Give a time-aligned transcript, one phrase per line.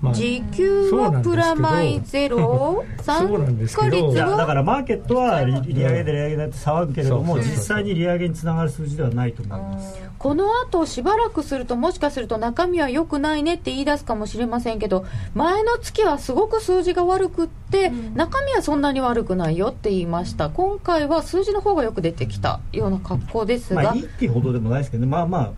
[0.00, 2.84] まあ、時給はプラマイゼロ？
[3.02, 5.60] 参加率はだからマーケットは利上
[5.92, 10.00] げで利上げだって騒ぐけれども実際に利上げにつながる数字ではないと思います。
[10.16, 20.48] この後しばらくするともしかすると中身は良くないねって言い出すかもしれませんけど前の月はすごく数字が悪くって、中身はそんなに悪くないよって言いました。
[20.48, 25.10] 今回は数字の方がよく出てきたような格好ですが、まあ、いいっていうほどでもないですけどね。
[25.10, 25.52] まあまあ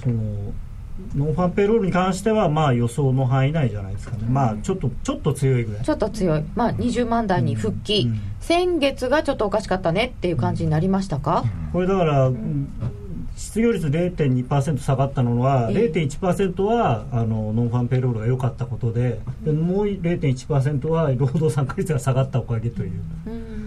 [0.00, 0.52] その
[1.14, 5.84] ノンファンペロールに関してはまあ予想の範囲内じゃないですかね、まあちょっとちょっと強いぐらい。
[5.84, 8.12] ちょっと強い、まあ、20万台に復帰、うん。
[8.12, 12.32] うん、先月がちょっとおかしかったねっていう感じになりましたか、これだから、
[13.36, 22.92] 失業率0.2%下がったのは、0.1%はあのノンファンペロールが良かったことで、でもう0.1%は労働参加率が下がったおかげという。
[23.26, 23.65] うん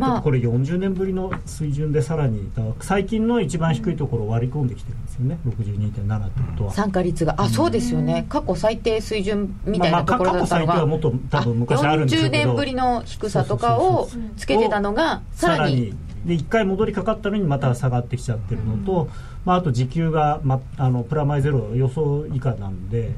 [0.00, 2.50] まあ、これ40年ぶりの水準でさらに
[2.80, 5.38] 最近の一番低いところを割り込んできてるんですよね。
[5.46, 6.72] 62.7ってことは。
[6.72, 7.34] 参加率が。
[7.36, 8.24] あそうですよね。
[8.28, 12.36] 過去最低水準みたいなところだったのが、まあ、まあ過去最低はもっと多分昔あるんですけど。
[12.36, 15.94] 40年ぶりの低さとかをつけてたのがさらに。
[16.24, 19.08] で1回戻りかかったのにまた下がってきちゃってるのと、
[19.46, 23.14] まあ、あと時給が、ま、あのプラマイゼロ予想以下なんで、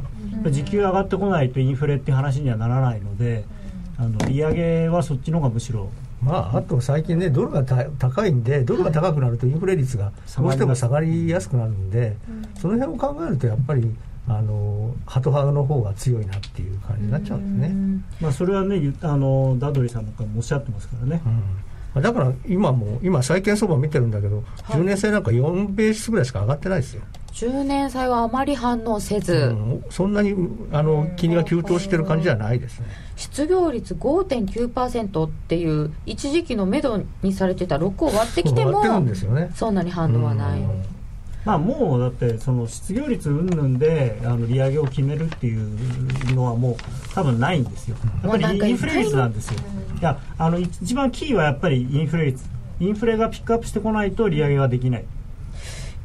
[0.51, 3.45] 時給上がってこないとインフレって話にはならないので
[3.99, 5.91] あの利上げはそっちの方がむしろ
[6.23, 12.17] まあ、あと最近ね、ドルが高いんで、ドルが高くなるとインフレ率がどうしても下がりやすくなるんで、
[12.61, 13.93] その辺を考えると、やっぱり、
[14.29, 18.05] あのハト派の方が強いなっていう感じになっちゃうんですね。
[18.21, 21.23] まあ、それはね、あのダドリーさんなんかもおっしゃってますからね。
[21.95, 24.43] うん、だから今も、今、債券相場見てるんだけど、は
[24.79, 27.03] い、10年債なんか4ベースぐらいしか上がってないですよ。
[27.33, 30.35] 10年債はあまり反応せず、うん、そんなに
[30.71, 32.87] あの金利が急騰してる感じじゃないですね
[33.17, 40.61] 失業率5.9%っていう一時期のめどにされてた6を割ってきてもね、そんなに反応はない。
[41.45, 46.77] まあ、もうだってその失業率云々であの利上げを決めるっていうのはもう
[47.15, 49.59] 多分ないんですよ、やっぱりインフレ率なんですよ、
[50.01, 52.45] いやあの一番キーはやっぱりインフレ率、
[52.79, 55.05] インフレがピックアップしてこないと利上げはできない。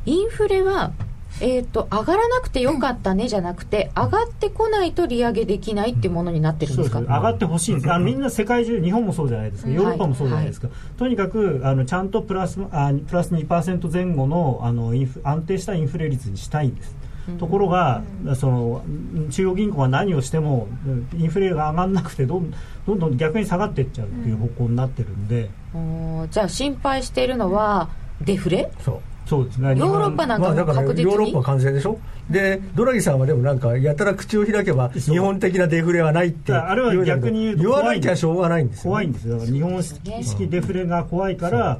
[0.08, 0.92] インフレは
[1.40, 7.00] えーと、上がらなくてよかったねじゃなくて、上がってこないと利上げできないっていうものになってるんですか？
[7.00, 10.76] 上がってほしいんですあのみんな世界中、日本もそうじゃないですか、ヨーロッパもそうじゃないですか、はい。
[10.76, 16.96] はい、とにかくあのちゃんとプラスあプラス2%前後のあのインフ安定したインフレ率にしたいんです。
[17.40, 18.04] ところが、
[18.36, 18.84] その
[19.32, 20.70] 中央銀行が何をしても
[21.18, 22.54] インフレが上がらなくてどん
[22.86, 27.90] どんどん逆に下がっていっちゃうっていう方向になってるんで、うん、じゃあ心配しているのは
[28.22, 28.72] デフレ？
[28.80, 29.70] そうそうですね。
[29.76, 32.00] ヨーロッパなんかも確実に、まあ、ヨーロッパ完全でしょ？
[32.30, 39.34] でドラギさんはでもなんかやたら口を開けば日本的なデフレはないってあれは逆に言うと言わなきゃしょうがないんですよ、怖いんですよ。
[39.34, 41.80] だから日本式デフレが怖いから、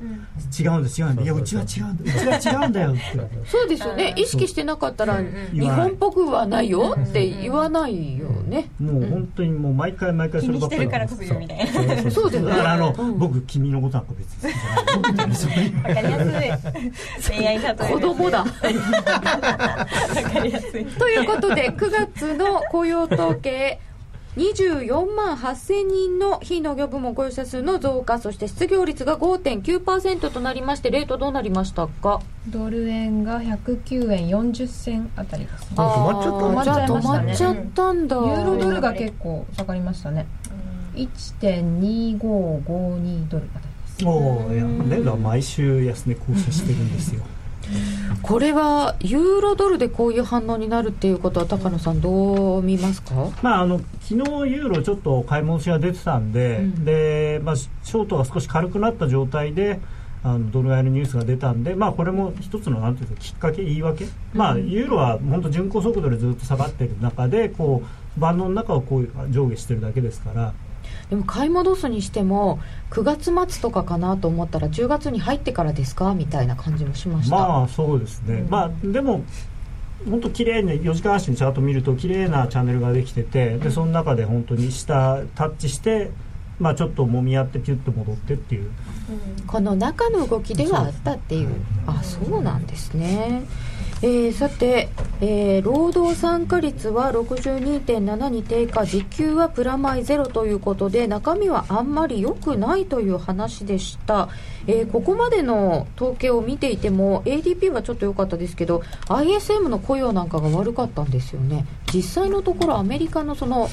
[0.58, 3.02] 違うんです違うんだいやうちは違うんだうちは違うんだよって。
[3.50, 4.14] そうですよね。
[4.16, 5.20] 意識してなかったら
[5.52, 8.70] 日本っぽくはないよって言わないよね。
[8.80, 18.46] もう本当にもう毎回毎回そればっかりからこそみたいなそうですだからあの、僕君のことなんか別に好きじゃないわかりやすい 恋愛例え子供だ
[21.00, 23.80] ということで9月の雇用統計
[24.38, 32.20] 24万8000人の非農業部門雇用者数の増加そして失業率が5.9%となりましてレートどうなりましたか？
[32.48, 35.62] ドル円が109円40銭あたりです。
[35.64, 38.16] ねあ止まっちゃった止まっちゃ止まっちゃったんだ。
[38.16, 40.28] ユーロドルが結構下がりましたね。
[40.96, 43.70] 1.2552ドルあたりで
[44.00, 44.06] す。
[44.06, 47.24] おおいやねが毎週安値更新してるんですよ
[48.22, 53.30] これはユーロドルでこういう反応になるっていうことは高野さんどう見ますか？
[53.42, 56.86] まあ、あの昨日ユーロちょっと買い戻しが出てたんで,、うん。
[56.86, 59.80] でまあ、ショートが少し軽くなった状態で
[60.24, 67.84] あのドル買いのニュースが出たんで、まあ、これも一つのなんていうかきっかけ、言い訳、まあ、ユーロは本当、巡航速度でずっと下がってる中でこ
[68.18, 70.54] う万能の中をこう上下してるだけですから。
[71.10, 72.60] でも買い戻すにしても
[72.92, 79.24] 9月末とかかなと思ったら10月に入ってからですかみたいな感じもしました、まあそうですね、まあでも
[80.10, 86.12] 本当綺麗に4時間足のチャート見ると綺麗なチャンネルができててでその中で本当に下タッチして
[86.60, 88.72] まあちょっと揉み合ってピュッと戻ってっていう。
[89.46, 91.50] この中の動きではあったっていう。
[91.86, 93.44] あそうなんですね
[94.04, 94.90] えーさて、
[95.22, 104.30] えー労働参加率は62.7に低下時給はプラマイゼロということで中身はあんまり良くないという話でした、
[104.68, 111.66] えーここまでの統計を見ていても ADP はちょっと良かったですけど ISM の雇用なんかが悪かったんですよね。
[111.92, 113.68] 実際のところアメリカのその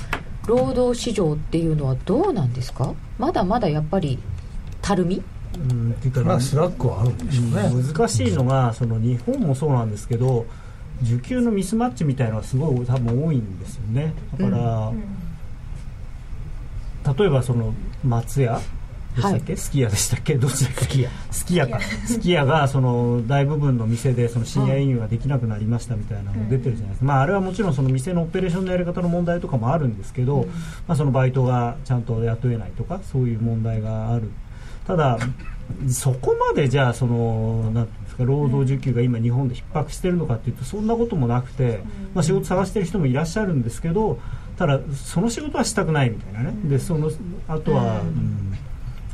[0.47, 2.95] 労働市場っていうのはどうなんですか？
[3.19, 4.19] まだまだやっぱり
[4.81, 5.23] たるみ？
[5.57, 10.47] うんっていうかまあスラックはあるんでしょうね、難しいのがその日本もそうなんですけど
[11.03, 14.13] 需給のミスマッチみたいなのがすごい多分多いんですよね。
[14.39, 14.93] だから、
[17.15, 17.75] 例えばその
[18.05, 18.61] 松屋？
[19.15, 20.35] でしたっけ、すき家でしたっけ？
[20.35, 20.83] どっちだっけ？
[20.83, 21.81] すき家すき家か。
[21.81, 30.47] すき家がその大部分の店でその深夜営業ができなくなりましたみたいなの出てるじゃないですか、まあ、あれはもちろんその店のオペレーションのやり方の問題とかもあるんですけど、
[30.89, 34.31] まあ、そのバイトがちゃんと雇えないとかそういう問題がある
[34.87, 35.19] ただ
[35.89, 41.81] そこまでじゃあそのなんですか労働需給が今日本で逼迫してるのかっていうとそんなこともなくて、
[42.15, 44.21] まあ、仕事探してる人もいらっしゃるんですけど
[44.57, 46.55] ただその仕事はしたくないみたいなね。
[46.65, 47.11] でその
[47.49, 48.55] あとは、うん。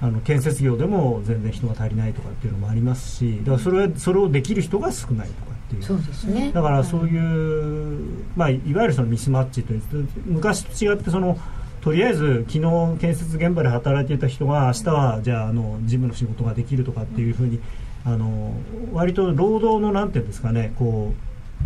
[0.03, 5.83] あの建設業でも全然人が足りないとかっていうのもありますしだからそれはそれをできる人が少ないとかっていう。
[5.83, 6.51] そうですね。
[6.53, 9.83] だからそういう、まあ、いわゆるそのミスマッチという
[10.25, 11.39] 昔と違ってその
[11.81, 17.61] とりあえず昨日建設現場で働いていた人が明日はじゃああの事務の仕事ができるとかっていうふうに
[18.05, 18.55] あの
[18.93, 21.13] 割と労働のなんていうんですかねこ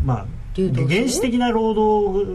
[0.02, 2.26] うまあ原始的な労働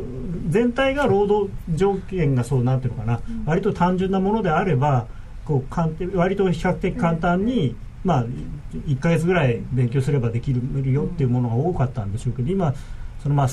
[0.49, 5.07] 全体が労働条件がそうなんていうのかな、割と単純なものであれば
[5.45, 8.25] こう簡単割と比較的簡単に、まあ、
[8.73, 12.73] 1ヶ月ぐらい勉強すればできるよっていうものが多かったんでしょうけど今
[13.21, 13.47] そのまあ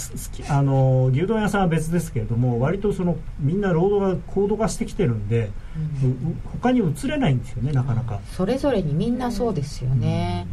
[0.49, 5.51] あの牛丼屋さんは別ですけれども割とそのみんな労働が高度化してきてるんで、
[6.03, 6.17] うう
[6.53, 8.21] 他に移れないんですよねなかなか。
[8.37, 10.47] それぞれにみんなそうですよね、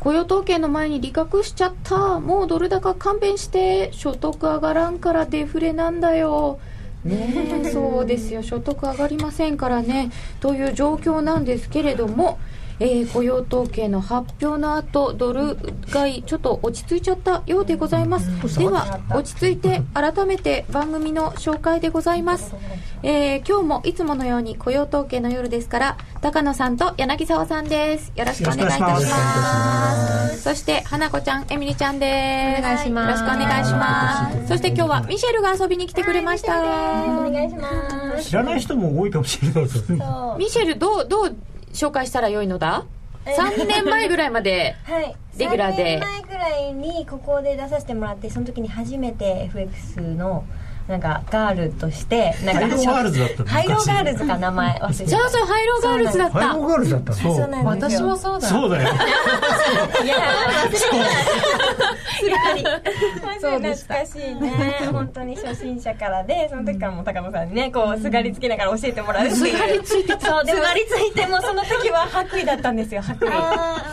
[0.00, 2.20] 雇用統計の前に利確しちゃった。
[2.20, 6.58] もうドル高勘弁して所得上がらんからデフレなんだよ。
[7.04, 7.70] ねえ。
[7.70, 8.42] そうですよ。
[8.42, 10.10] 所得上がりませんからね。
[10.40, 12.38] という状況なんですけれども、
[12.80, 15.56] えー雇用統計の発表の後ドル
[15.92, 18.58] 買いちょっと落ち着いちゃったようでございます。
[18.58, 22.54] では落ち着いて改めて番組の紹介でございます、
[23.02, 28.12] えー今日もいつものように雇用統計の夜ですから高野さんと柳沢さんです。
[28.16, 30.42] よろしくお願いいたします。
[30.42, 32.60] そして花子ちゃんエミリちゃんです。
[32.60, 33.20] お願いします。
[33.22, 34.48] よろしくお願いします。
[34.48, 38.24] そして今日はミシェルが遊びに来てくれましたお願いします。
[38.28, 40.04] 知らない人も多いかもしれないですよね。
[40.04, 41.36] そうミシェルどうどう
[41.72, 42.84] 紹介したらよいのだ
[43.26, 45.14] ？3年前ぐらいまで はい。
[45.36, 45.98] レギュラーで。
[45.98, 50.44] 3年前ぐらいにここで出させてもらって、その時に初めて FX の
[50.88, 55.10] なんかガールとして、なんかハイローガールズだったのハイローガールズか名前忘れてた。
[55.10, 56.38] そうそうハイローガールズだった。
[56.38, 57.16] ハイローガールズだったの。
[57.16, 57.36] そう。
[57.36, 58.00] そうなんですよ。
[58.00, 58.48] 私もそうだ。
[58.48, 58.88] そうだよ。
[60.04, 60.16] いや、
[63.40, 63.60] そう。
[63.60, 63.94] でした。
[63.94, 64.78] 懐かしいね。
[64.92, 69.56] 本当に初心者からで、その時からもう高野さんにね、こう、すがりつきながら教えてもらうっていう。
[69.56, 70.20] すがりついてた。
[70.20, 73.40] そう、で、すがりついても、その時は白衣だったんですよ、白衣。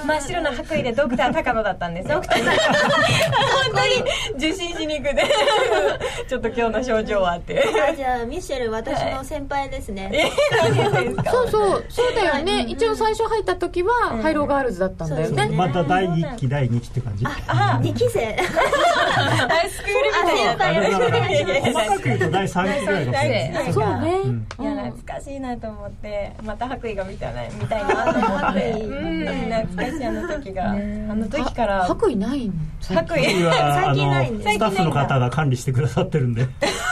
[0.05, 2.15] 真っ白な白衣でドクター高野だったんですよ。
[2.15, 2.51] ドクター本
[3.75, 5.23] 当に受診しに行くで、
[6.27, 7.63] ちょっと今日の症状はって。
[7.89, 10.31] あじゃあミシェル私の先輩ですね、
[11.31, 12.65] そうそうそうだよね。
[12.67, 13.91] 一応最初入った時は
[14.21, 15.27] ハイローガールズだったんだよね。
[15.27, 15.57] そうですね。
[15.57, 17.25] また第1期第2期って感じ？
[17.47, 18.35] あ、二期生。
[18.35, 18.43] あ
[19.69, 20.97] スクールみたいな。
[21.67, 24.47] 細かく言うと第3期ぐらいが第三期そうね、うん。
[24.59, 31.85] いや懐かしいなと思ってまた白衣が見たいな見たいなと思って懐懐かしいあの時が、あの時から。
[31.85, 33.23] 白衣ないん白衣。
[33.27, 36.47] 最近ないんのですスタッフの方が管理してくださってるんで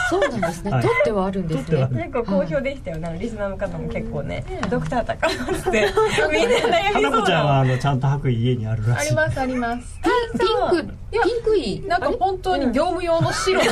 [0.08, 0.82] そうなんですね、はい。
[0.82, 1.88] 取ってはあるんですね。
[1.90, 1.96] る。
[1.96, 3.12] 結構好評でしたよな。
[3.12, 5.88] リスナーの方も結構ね「ドクター高野」って。
[6.32, 9.06] みんな悩み花子ちゃんはそうなあのちゃんと白衣家にあるらしい。
[9.08, 10.00] ありますあります。
[10.32, 13.70] ピンクピンクいなんか本当に業務用の白の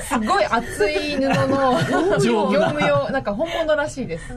[0.00, 1.78] すごい厚い布の
[2.20, 4.34] 業務用なんか本物らしいです。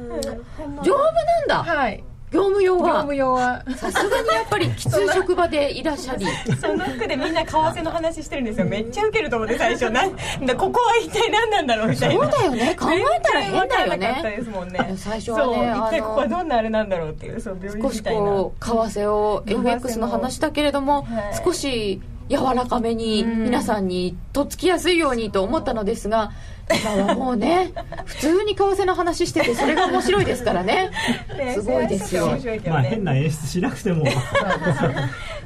[0.84, 1.64] 丈夫なんだ。
[1.64, 3.64] はい業務用業は務用は。
[3.76, 6.26] さすがにやっぱりきつい職場でいらっしゃり。
[6.60, 8.66] その服でみんな為替の話してるんですよ。
[8.66, 9.90] めっちゃウケると思って最初。
[9.90, 12.32] なんだここは一体何なんだろうみたいな。
[12.32, 12.76] そうだよね。
[12.80, 14.24] 考えたら変だよね。
[14.72, 14.94] ね。
[14.98, 15.52] 最初そう。
[15.52, 21.42] はね一体ここはどんなあれなんだろうっていうそう病院少しみたいなこう為替を FX の話だけれども、はい。
[21.44, 26.32] 少し柔らかめにうん皆さんにとっつきやすいようにと思ったのですが
[26.76, 27.72] 今はもうね
[28.06, 30.92] 普通に為替の話しててそれが面白いですからね。
[31.38, 32.36] ねすごいですよ。
[32.36, 32.62] ね。
[32.68, 34.06] まあ変な演出しなくても。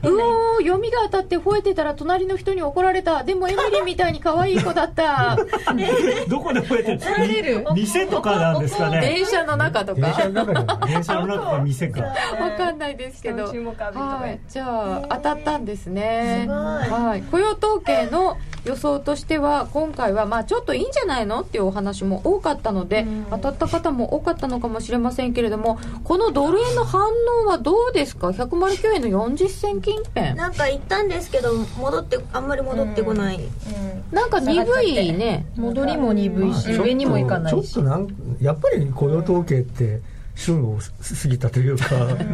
[0.03, 3.24] うおー読みが当たって吠えてたら隣の人に怒られた。
[3.24, 5.38] でもエミリーみたいに可愛い子だった。
[6.27, 7.60] どこで吠えて怒られる？
[7.60, 7.65] る？
[7.74, 9.01] 店とかなんですかね。
[9.01, 12.01] 電車の中と電車か電車の中 か店か。
[12.01, 12.12] わ
[12.58, 13.46] かんないですけど。
[13.46, 16.41] はいじゃあ当たったんですね。
[16.44, 16.58] すごい。
[16.58, 17.22] はい。
[17.24, 27.07] 雇用統計の予想としては今回はまあちょっといいんじゃないのっていうお話も多かったので当たった方も多かったのかもしれませんけれどもこのドル円の反
[27.43, 33.39] 応はどうですか？109円の40銭近辺なんか行ったんですけど戻ってあんまり戻ってこない、
[34.12, 35.45] なんか鈍いね。
[35.55, 37.72] 戻りも鈍いし上にもいかないし。
[37.74, 38.07] ちょっとなん
[38.41, 40.01] やっぱり雇用統計って
[40.36, 41.86] 旬を過ぎたというか、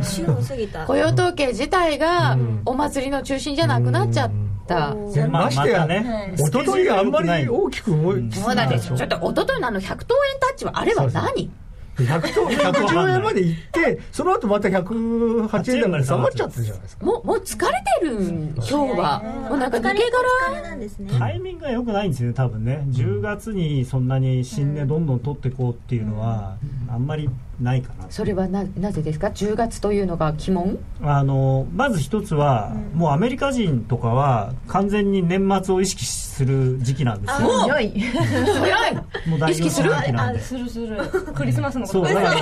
[0.01, 0.85] 週を過ぎた。
[0.87, 2.61] 雇用統計自体がうん。
[2.65, 4.31] お祭りの中心じゃなくなっちゃっ
[4.67, 4.89] た。
[4.89, 5.13] うん。
[5.13, 6.33] でまあましてや、ね。
[6.35, 8.87] 一昨日があんまり大きく動いてそうなんです。
[8.87, 11.51] よちょっと一昨日のあの100等円タッチはあれは何
[11.97, 17.05] ？100と110円まで行ってその後また108円台まで下がっちゃってるじゃないですか。
[17.05, 19.21] もうもう疲れてるん今日は。
[19.49, 20.03] もうなんか抜け
[20.51, 20.89] 殻ね
[21.19, 22.83] タイミングが良くないんですよね多分ね。
[22.87, 26.55] 10月にそんなに新値どんどん取っていこうっていうのは
[26.89, 27.29] あんまり
[27.61, 28.05] ないかな。
[28.09, 30.77] それはななぜですか？10月というのが鬼門？
[31.01, 37.49] あのまず一つは、もうアメリカ人とかは完全に年末を意識する時期なんですよ。
[37.49, 37.99] 早い。
[37.99, 38.95] 早い。
[39.27, 39.91] もう大意識する？
[39.91, 40.39] 時期なんで。
[40.41, 40.97] するする。
[41.35, 42.05] クリスマスのこと。
[42.05, 42.41] そうだからね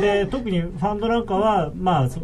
[0.00, 2.20] で特にファンドなんかは、 まあ、そ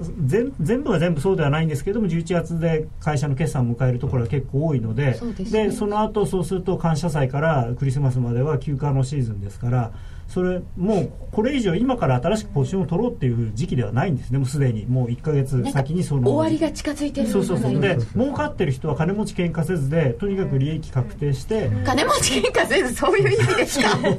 [0.00, 5.70] 全全部が全部そうではないんですけども11月で会社の決算を迎えるところが結構多いのでそうですね。
[5.70, 9.92] その後そうすると感謝祭からクリスマスまでは休暇のシーズンですから
[10.28, 14.38] それもうこれ以上今から新しくポジションを取ろうっていう時期ではないんですね。
[14.38, 14.86] もうすでに。
[14.86, 17.80] もう1か月先にその終わりが近づいてるそうそうそう。
[17.80, 23.96] で儲かってる人は金持ち喧嘩せずでとにかく利益確定して金持ち喧嘩せずそういう意味ですか？
[23.98, 24.14] トレ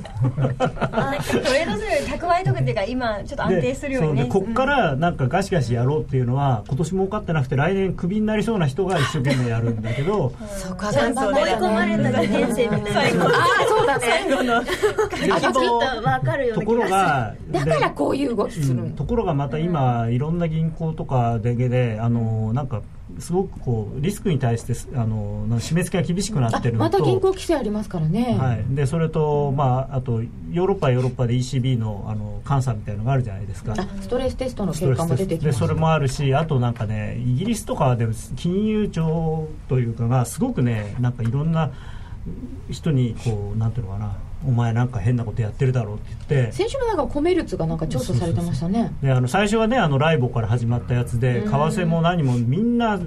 [1.64, 4.24] ードする蓄えとくっていうか今ちょっと安定するようにね。
[4.26, 4.42] でそう。
[4.42, 12.94] でこっからなんかガシガシやろうっていうのは今年儲かってなくて来年クビになりそうな人が一生懸命やるんだけどそうかチャンスを追い込まれた受験生みたいな。
[12.94, 14.06] 最 後ああそうだね。
[14.08, 14.64] 最後の。
[14.64, 14.72] きっ
[15.96, 22.82] と分かるようところな気ががだからこういう動きするうんところがまた今いろんな銀行とかでであのなんか
[23.20, 33.74] すごくこうリスクに対してあの締め付けが厳しくなあってるまた銀行規制ありますからね、はい、でそれと、まあ、あとヨーロッパはヨーロッパで ECB のあの監査みたいなのがあるじゃないですか。
[33.78, 35.60] あストレステストの結果も出てきでます。
[35.60, 41.72] それもあるしあとなんかねイギリスとかで金融庁というかがすごくねなんかいろんな
[42.70, 44.18] 人にこうなんていうのかな
[44.48, 46.52] お前なんか変なことやってるだろうって言って。
[46.52, 48.92] 先週もなんかコメルツがなんか調査されてましたね。
[49.02, 53.00] であの最初はねあのライボから始まったやつで為替も何もみんな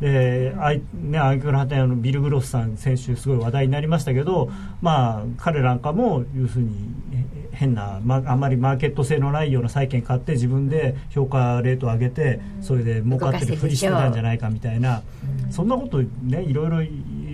[0.00, 4.48] であいね、アイクラハテのビル・グロスさん先週すごい話題になりましたけど、
[4.80, 15.02] まあ、彼なんかも要するにえ変な、まあんまりマーケット性のないような債券買って自分で評価レートを上げてそれで儲かってるふりしてたんじゃないかみたいな。
[15.50, 16.78] そんなことねいろいろ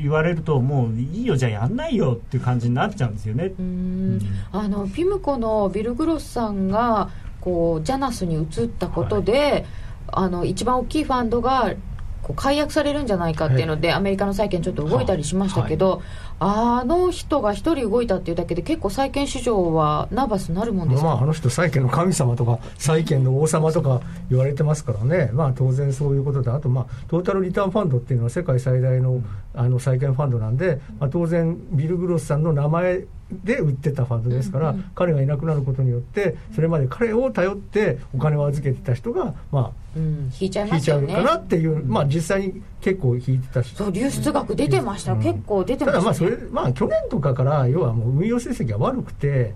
[0.00, 3.52] 言われるともういいよじゃあやんないよっていう感じになっちゃうんですよね。
[3.59, 4.21] うん。
[4.52, 9.64] あのピムコのビル・グロスさんがこうジャナスに移ったことで、
[10.09, 11.75] あの一番大きいファンドが
[12.23, 16.02] こう解約されるんじゃないかっていうので、アメリカの債券ちょっと動いたりしましたけど、
[16.46, 29.22] あの人が一人動いたっていうだけで結構債券市場はナーバスなるもんですか、まあ、あの人債券の神様とか債券の王様とか言われてますからね、まあ、当然そういうことであと、まあ、トータルリターンファンドっていうのは世界最大の
[29.54, 49.54] あの債券ファンドなんで、まあ、当然ビル・グロスさんの名前で売ってたファンドですから、彼がいなくなることによってそれまで彼を頼ってお金を預けてた人が、まうん、引いちゃいあ、引いちゃうますよねかなっていう、まあ、実際に結構引いてたしそう流出額出てました、結構出てました、ね、ただまあそれれまあ去年とかから要はもう運用成績が悪くて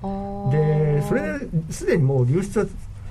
[0.51, 2.67] でそれですでにもう流出は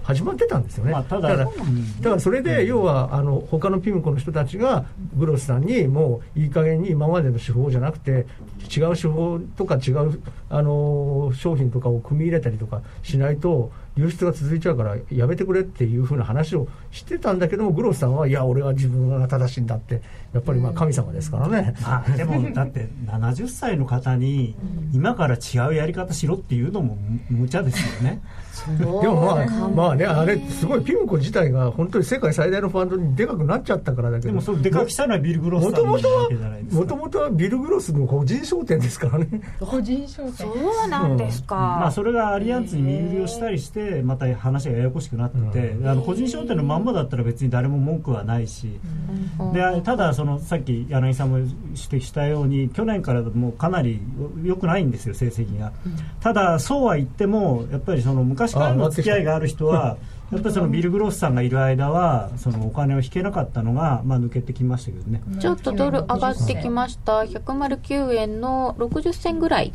[0.07, 2.01] 始まってたんですよね、まあただだからうん。
[2.01, 4.85] だからそれで要はあの他のピムコの人たちが
[5.17, 8.25] グロスさんにもういい加減に今までの手法じゃなくて
[8.73, 20.01] 違う手法とか違うあの商品とかを組み入れたりとかしないと流出が続いちゃうからやめてくれっていうふうな話をしてたんだけどもグロスさんはいや俺は自分が正しいんだって
[20.33, 21.75] やっぱりまあ神様ですからね。
[21.81, 24.55] まあでも だって70歳の方に
[24.93, 26.97] 今から違うやり方しろっていうのも
[27.29, 28.21] む無茶ですよね。
[28.77, 36.81] でもまあ、まあね、あれ、すごいピムコ自体が本当に世界最大のファンドにでかくなっちゃったからだけど、でもそれでかくしたのはビル・グロスもさんなわともとはけじゃないで、すか。
[36.81, 39.27] もともとはビル・グロスの個人商店ですからね。
[39.59, 48.79] 個人商そ店うなんですか、まあ、それがアリアンツに身売りをしたりしてまた話がややこしくなってて、あの個人商店のまんまだったら別に誰も文句はないし、
[49.39, 49.53] うん。
[49.53, 53.99] でただそのさっき柳さんも指摘したように去年からもうかなり
[54.43, 55.71] 良くないんですよ成績が、
[56.21, 59.97] ただそうは言ってもやっぱりその昔からの付き合いがある人は
[60.31, 67.21] やっぱりそのビル・グロスさんがいる間はそのお金を引けなかったのが、まあ、抜けてきましたけどね、ちょっとドル上がってきました。
[67.21, 69.73] 109円の60銭ぐらい。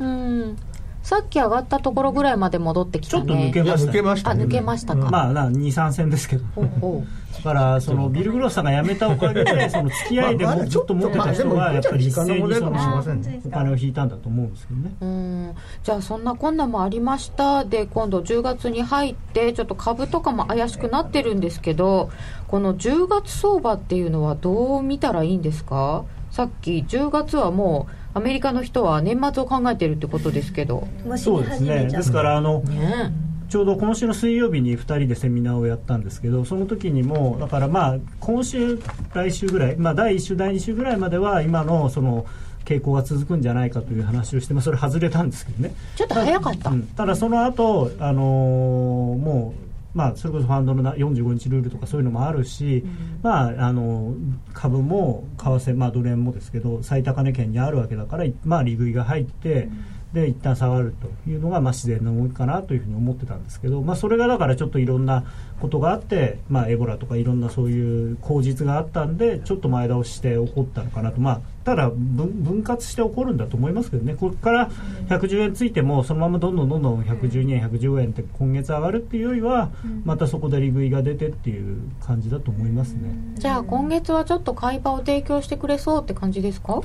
[0.00, 0.56] うん
[1.02, 3.26] さっき上がったところぐらいまで戻ってきたね。
[3.26, 4.42] ちょっと抜けました抜けましたね。
[4.42, 6.44] あ抜けましたか、まあ23戦ですけど。
[6.54, 7.04] ほうほ
[7.36, 13.40] だからそのビル・グロスさんが辞めたおかげでその付き合いで もずっと持ってた人がやっぱり一斉にそのまあでも時間の問題かもしれませんね。
[13.46, 14.94] お金を引いたんだと思うんですけどね。
[15.00, 17.64] ううんじゃあそんなこんなもありました。
[17.64, 22.10] で今度10月に入ってちょっと株とかも怪しくなってるんですけど
[22.46, 26.04] この10月相場っていうのはどう見たらいいんですか？
[26.32, 30.88] さっき10月はもうアメリカの人は年末を考えてるってことですけど。
[31.18, 31.86] そうですね。
[31.86, 33.12] ですからあのね
[33.50, 38.80] ちょうど今週の水曜日に2人でセミナーをやったんですけどその時にもだからまあ今週
[39.12, 42.24] 来週ぐらい、まあ、第1週第2週ぐらいまでは今のその
[42.64, 45.74] 傾向が続くんじゃないかという話をして、まあ、それ外れたんですけどね。
[45.96, 46.86] ちょっと早かった、うん。
[46.86, 52.84] ただその後、あのーもうまあ、それこそファンドのな45日ルールとかそういうのもあるし、
[53.22, 54.14] まあ、あの
[54.54, 59.68] 株も為替、まあ、ドル円もですけど最高値圏にあるわけだから、まあ、利食いが入って、
[60.12, 65.24] で一旦下がるというのが、まあ、自然な動きかなというふうに思ってたんですけど、まあ、それがだからちょっといろんな
[65.62, 74.14] ことがあって、まあ、エボラとかいろんなそういう口実があったんでちょっと前倒しして起こったのかなと、まあ、ただ分分割して起こるんだと思いますけどね。
[74.14, 74.70] ここから
[75.08, 79.70] 110円ついてもそのままどんどんどんどん112円110円って今月上がるっていうよりは
[80.04, 83.14] またそこで利食いが出てっていう感じだと思いますね。
[83.36, 86.80] じゃあ今月はちょっと買い場を提供してくれそうって感じですか？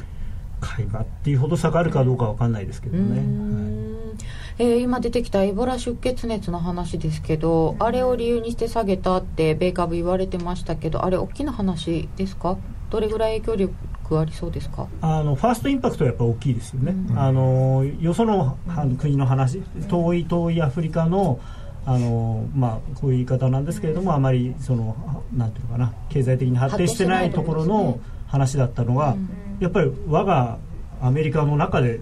[0.62, 3.10] 買い場っていうほど下がるかどうかわかんないですけどね。
[3.10, 3.20] はい。
[3.26, 4.18] ん
[4.60, 12.58] えー今出てきたエボラ出血熱の話ですけどあれを理由にして下げたって米株言われてましたけどあれ大きな話ですか？
[12.89, 14.88] どれぐらい影響力ありそうですか？
[15.02, 18.58] あのファーストインパクトはやっぱ大きいですよね、あのよその
[18.98, 21.39] 国の話遠い遠いアフリカの
[21.86, 29.15] あの、まあ、こういう言い方なんですけれどもあまりそのなんていうのかな経済的に発展してないところの話だったのが、
[29.60, 30.58] やっぱり我が
[31.02, 32.02] アメリカの中で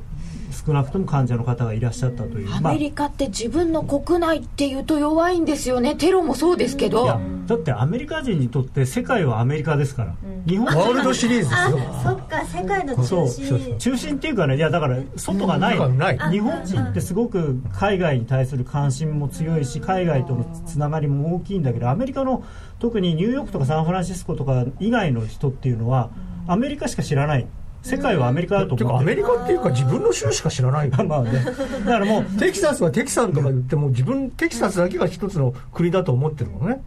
[0.66, 2.74] 少なくとも患者の方がいらっしゃったという、アまあ。
[2.74, 5.96] メリカって自分の国内っていうと弱いんですよね。
[5.96, 10.16] テロもそうですけいやどだってアメリカ人にとって世界はアメリカですから、
[10.48, 11.80] 日本ワールドシリーズですよ。
[12.04, 13.30] そっか世界のそう。
[13.30, 15.98] 中心中心っていうかねいやだから外がない,、うん。
[15.98, 22.44] ない日本人ってすごく海外に対する関心も強いし海外とのつながりも大きいんだけどアメリカの
[22.80, 26.10] 特にニューヨークとかサンフランシスコとか以外の人っていうのは
[26.48, 27.48] アメリカしか知らない
[27.86, 28.96] 世界はアメリカだと思ってる。
[28.96, 30.90] アメリカっていうか自分の州しか知らない。
[30.90, 31.32] よ まあね。
[31.86, 36.82] だからもう テキサスはテキサンとか言っても自分テキサスだけが一つの国だと思ってるのね。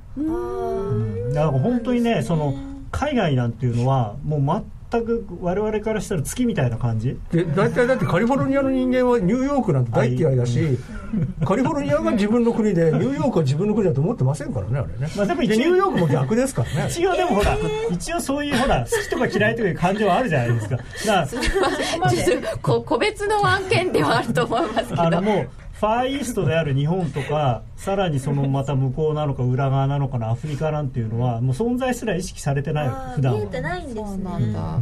[1.33, 2.55] だから本当にねその
[2.91, 4.41] 海外なんていうのはもう
[4.91, 7.19] 全く我々からしたら月みたいな感じ？
[7.31, 10.79] で大体だってカリフォルニアの人間はニューヨークなんて大嫌いだし
[11.45, 17.57] カリフォルニアが自分の国でニューヨークは自分の国だと思ってませんからねあれね、まあでも一応でニューヨークも逆ですからね一応でもほら、
[17.91, 20.79] 一応そういうほら好きとか嫌いとかいう感情はあるじゃないですか。
[22.63, 25.03] 個別の案件ではあると思いますけど。
[25.03, 25.49] あのもう
[25.81, 33.39] ファーイーストである日本とかさらにそのまた向こうなのか裏側なのかのアフリカなんていうのはもう存在すら意識されてないあ普段は。
[33.39, 34.79] ー見えてないんでそうすねなんだ。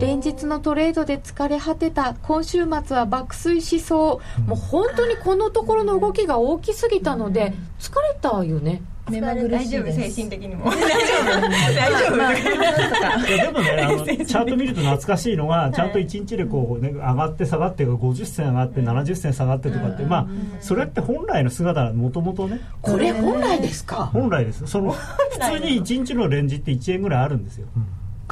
[0.00, 4.40] 連日のトレードで疲れ果てた今週末は爆睡しそう。
[4.40, 8.82] もう本当にこのところの動きが大きすぎたので疲れたよね
[9.12, 9.92] 目まぐるしい大丈夫。
[9.92, 11.48] 精神的にも大丈夫。
[11.48, 20.26] 大丈夫、でもねあのチャート見ると懐かしいのがちゃんと1日でこう、ね、上がって下がって50銭上がって70銭下がってとかってまあ
[20.60, 27.66] それって本来の姿もともとねこれ本来ですか本来ですその普通に1日のレンジって1円ぐらいあるんですよ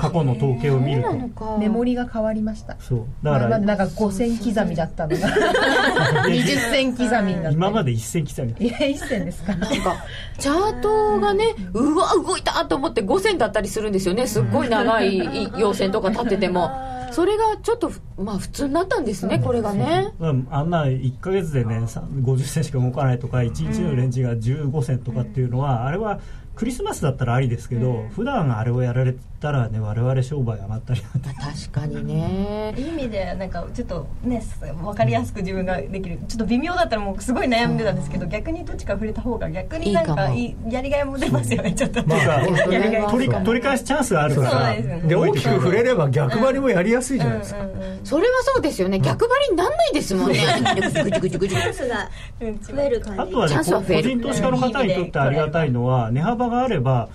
[0.01, 1.59] 過去の統計を見ると。
[1.59, 2.77] メモリが変わりました。
[2.81, 3.07] そう。
[3.23, 5.29] だから前までなんか5線刻みだったのが。
[6.27, 8.55] 20線刻みになって今まで一線来たみ。
[8.55, 9.55] たいいや1線ですか。
[9.55, 9.97] なんか
[10.39, 14.27] チャートがねうわ動いたと思って5線だったりするんですよね。
[14.27, 16.71] すっごい長い陽線とか立ってても。
[17.11, 20.13] それがちょっとまあ普通になったんですねこれがね。
[20.21, 26.21] なあんな1か月でねさ50銭しか動かないとか1日のレンジが15銭とかっていうのは、あれは
[26.61, 31.31] クリスマスだったらありですけど、普段あれをやられたらね我々商売上がったりなんて。
[31.41, 32.75] 確かにね。
[32.77, 36.19] いい意味でなんかちょっとね分かりやすく自分ができる。
[36.29, 42.07] ちょっと微妙だったらもうすごい悩んでたんですけど逆にどっちか触れた方が逆になんかいいいやりがいも出ますよねちょっと。
[42.07, 42.19] まあ
[42.71, 44.75] やりがい取り取り返すチャンスがあるから。
[44.75, 45.03] でね。
[45.07, 47.61] で大きく触れれば逆張りもやりやすいじゃないですか、
[48.05, 48.99] それはそうですよね。
[48.99, 50.45] 逆張りになんないですもんね。
[50.75, 53.21] ぐちぐちぐちぐちチャンスが増える感じ。
[53.23, 57.09] あとはね個人投資家の方にとってありがたいのは値幅があれば、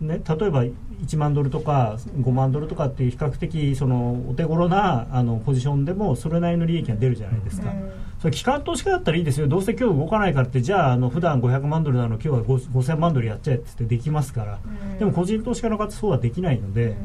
[0.00, 7.72] ね、例えば1万ドルとか5万ドルとかっていう比較的そのお手頃なあのポジションでもそれなりの利益が出るじゃないですか、
[8.20, 9.46] それ機関投資家だったらいいですよ。
[9.48, 14.58] どうせ今日動かないからってじゃああの普段500万ドルなの今日は5 5000万ドルやっちゃえって言ってできますから、
[14.98, 16.98] でも個人投資家の方そうはできないので、だか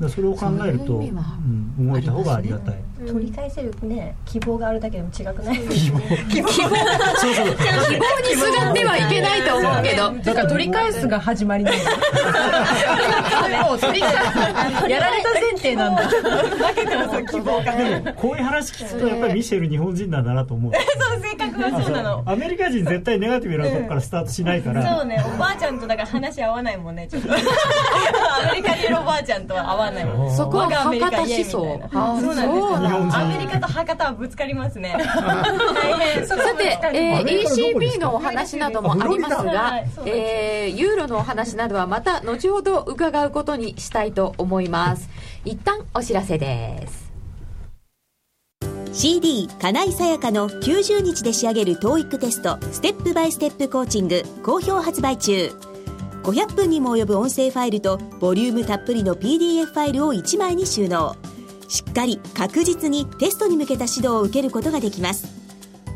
[0.00, 2.74] らそれを考えると、うん動いた方がありがたい。
[3.06, 5.58] 取り返せるね希望があるだけでも違くない？
[5.68, 6.66] 希望希望そ
[7.30, 7.56] うそう。
[7.56, 7.80] 希望。
[8.28, 10.12] にすがってはいけないと思うけど。
[10.24, 11.80] だから取り返すが始まりなんだ。
[13.68, 14.90] もう取り返す。
[14.90, 16.02] やられた前提なんだ。
[16.02, 20.72] だけからそう希望がでもこういう話聞くとやっぱりミシェル日本人なんだなと思う。
[20.76, 22.22] そう性格がそうなの。
[22.26, 27.32] アメリカ人絶対ネガティブなとこからスタートしないから、そうねおばあちゃんとだから話合わないもんねちょっと。
[27.32, 32.34] アメリカにいるおばあちゃんとは合わないそこは我がアメリカ博多思想そう。
[32.34, 34.96] なんですアメリカと博多はぶつかりますね。
[36.26, 45.08] さて、えー ECB かのお話などもありますはがえーユーロのお話などはまた後ほど伺うことにしたいと思います。
[45.44, 47.10] 一旦お知らせです。
[48.92, 55.50] CD 金井さやかの90日で仕上げる TOEIC テストステップバイステップコーチング好評発売中。
[56.22, 61.16] 500分にも及ぶ音声ファイルとボリュームたっぷりの PDF ファイルを1枚に収納
[61.70, 65.28] しっかり確実にテストに向けた指導を受けることができます。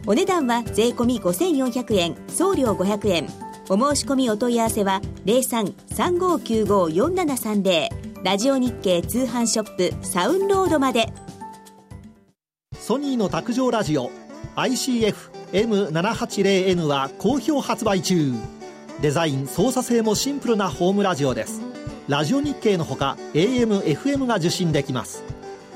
[0.06, 3.26] お値段は税込5400円送料500円。
[3.68, 7.88] お申し込みお問い合わせは0335954730
[8.22, 11.12] ラジオ日経通販ショップサウンロードまで。
[12.78, 14.12] ソニーの卓上ラジオ
[14.56, 18.32] ICF-M780N は好評発売中。
[19.00, 21.60] デザイン操作性もシンプルなホームラジオです。
[22.06, 25.33] ラジオ日経のほか AM、FM が受信できます。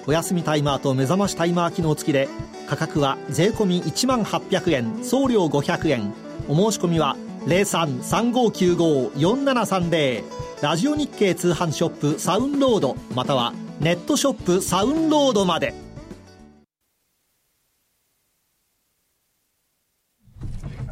[0.08, 2.30] お休みタイマーと目覚ましタイマー機能付きで
[2.66, 6.14] 価格は税込1万800円送料500円。
[6.48, 10.24] お申し込みは0335954730
[10.62, 15.87] ラジオ日経通販ショップサウンロードまたはネットショップサウンロードまで。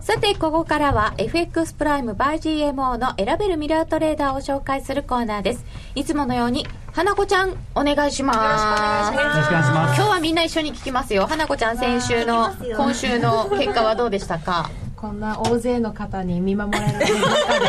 [0.06, 5.64] さてここからは FX プライム by GMO の選べるミラートレーダーを紹介するコーナーです。
[5.96, 8.32] いつものように花子ちゃんお願いしま
[9.10, 9.12] す。
[9.12, 9.96] よろしくお願いします。
[9.96, 11.26] 今日はみんな一緒に聞きますよ。
[11.26, 14.70] 花子ちゃん先週の今週の結果はどうでしたか？
[14.94, 17.66] こんな大勢の方に見守られる中で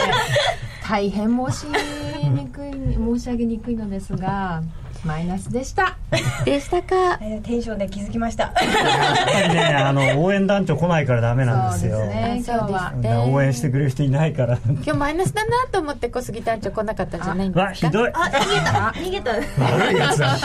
[0.88, 1.64] 大変申し
[2.30, 4.62] にくい申し上げにくいのですが
[5.06, 5.98] マイナスでした。
[6.46, 7.20] でしたか。
[7.22, 8.44] えーテンションで気づきました。
[8.44, 11.98] やっぱりねあの応援団長来ないからダメなんですよ。
[11.98, 12.44] そうですね。
[12.48, 14.58] 今日は応援してくれる人いないから。
[14.66, 17.62] 今日マイナスだなと思って小杉団長来なかったんじゃないんですか。
[17.62, 18.12] わひどい。
[18.12, 19.32] 逃げた。
[19.34, 20.38] 悪いやつだ。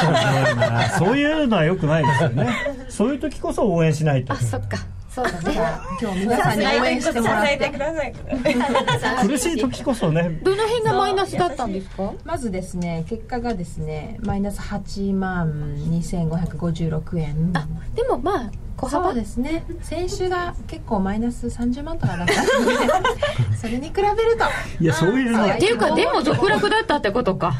[0.98, 2.48] そういうのはよくないですよね。
[2.88, 4.32] そういう時こそ応援しないと。
[4.32, 4.78] あそっか
[5.14, 5.60] そうだね。
[6.00, 7.56] 今日皆さんに応援してもらって。
[7.58, 8.14] てください
[9.28, 10.40] 苦しい時こそね。
[10.42, 12.12] どの辺がマイナスだったんですか？
[12.24, 17.50] まずですね結果がですねマイナス8万2556円。
[17.54, 19.12] あでもまあ小幅。
[19.12, 19.64] ですね。
[19.82, 22.76] 先週が結構マイナス30万とかだったので
[23.60, 24.44] それに比べると。
[24.82, 25.46] いやそういうの。
[25.46, 27.52] っていうかでも続落だったってことか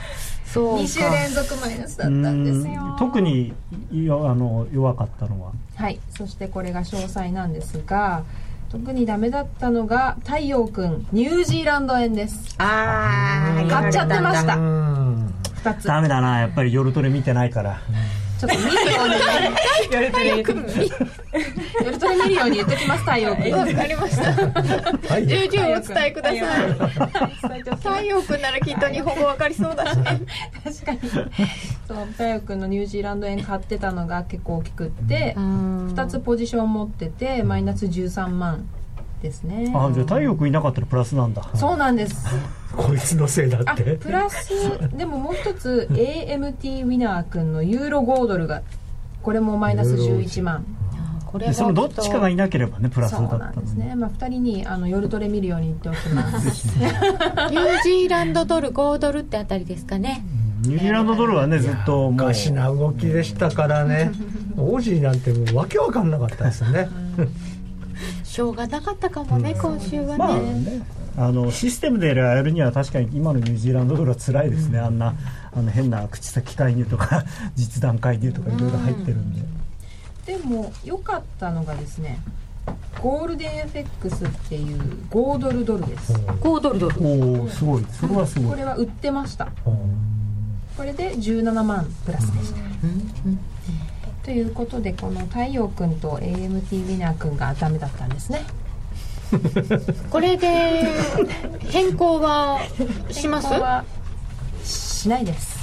[0.53, 0.83] そうか。
[0.83, 2.83] 2週連続マイナスだったんですよ。
[2.85, 3.53] うん特に
[3.93, 5.53] よあの弱かったのは。
[5.77, 5.99] はい。
[6.11, 8.23] そしてこれが詳細なんですが
[8.71, 12.55] 特にダメだったのが太陽くんニュージーランド円です。
[12.59, 14.57] ああ買っちゃってました。
[14.57, 15.35] うん
[15.65, 15.87] 2つ。
[15.89, 16.41] ダメだな。
[16.41, 17.81] やっぱり夜トレ見てないから
[18.43, 19.15] ちょっと見るように
[19.93, 20.43] 夜トレ夜
[21.99, 24.33] トレ見るように言ってきます太陽くんわかりました。
[25.15, 25.27] はい。
[25.29, 26.37] 重々お伝えくださ
[27.57, 27.63] い。
[27.63, 30.21] 太陽くんならきっと日本語わかりそうだしね。
[30.65, 31.01] 確かに。
[31.87, 38.67] そう太陽くんのニュージーランド円買ってたのが結構大きくって2つポジション持っててマイナス13万
[39.23, 39.73] ですね。
[39.75, 41.49] あじゃあ太陽君いなかったらプラスなんだ。
[41.55, 42.27] そうなんです。
[42.77, 43.97] こいつのせいだあって？
[43.97, 44.51] プラス
[44.97, 48.63] でももう一つ AMT ウィナー君のユーロ5ドルが
[49.23, 50.65] これもマイナス11万。
[51.27, 56.67] これでそのどっちかがいなければねプラスだそうったなんですね、まあ、2人にあの夜トレ見るように言っておきます。
[56.77, 60.23] ニュージーランドドル5ドルってあたりですかね。
[60.63, 64.13] ニュージーランドドルはねずっとおかしな動きでしたからね。
[64.59, 66.89] オージーなんてもうわけわかんなかったですね
[68.33, 70.83] しょうがなかったかもね、今週はね、まあね
[71.19, 75.15] あのシステムでやるには確かに今のニュージーランドドルは辛いですね、あんな
[75.55, 77.25] あの変な口先介入とか
[77.57, 79.43] 実弾介入とかいろいろ入ってるんで、
[80.25, 82.23] でも良かったのがですね
[83.03, 84.79] ゴールデン FX っていう
[85.11, 86.15] 5ドルドルです。
[86.15, 87.07] 5ドルドル。
[87.07, 87.85] おおすごい。
[87.91, 88.51] それはすごい。
[88.53, 89.49] これは売ってました。
[90.75, 92.61] これで17万プラスでした、
[94.25, 98.45] ということでこの太陽くんと AMT ウィナーくんがダメだったんですね。
[100.11, 100.85] これで
[101.71, 102.61] 変更は
[103.11, 103.49] します？
[103.49, 103.85] 変更は
[104.65, 105.59] しないです。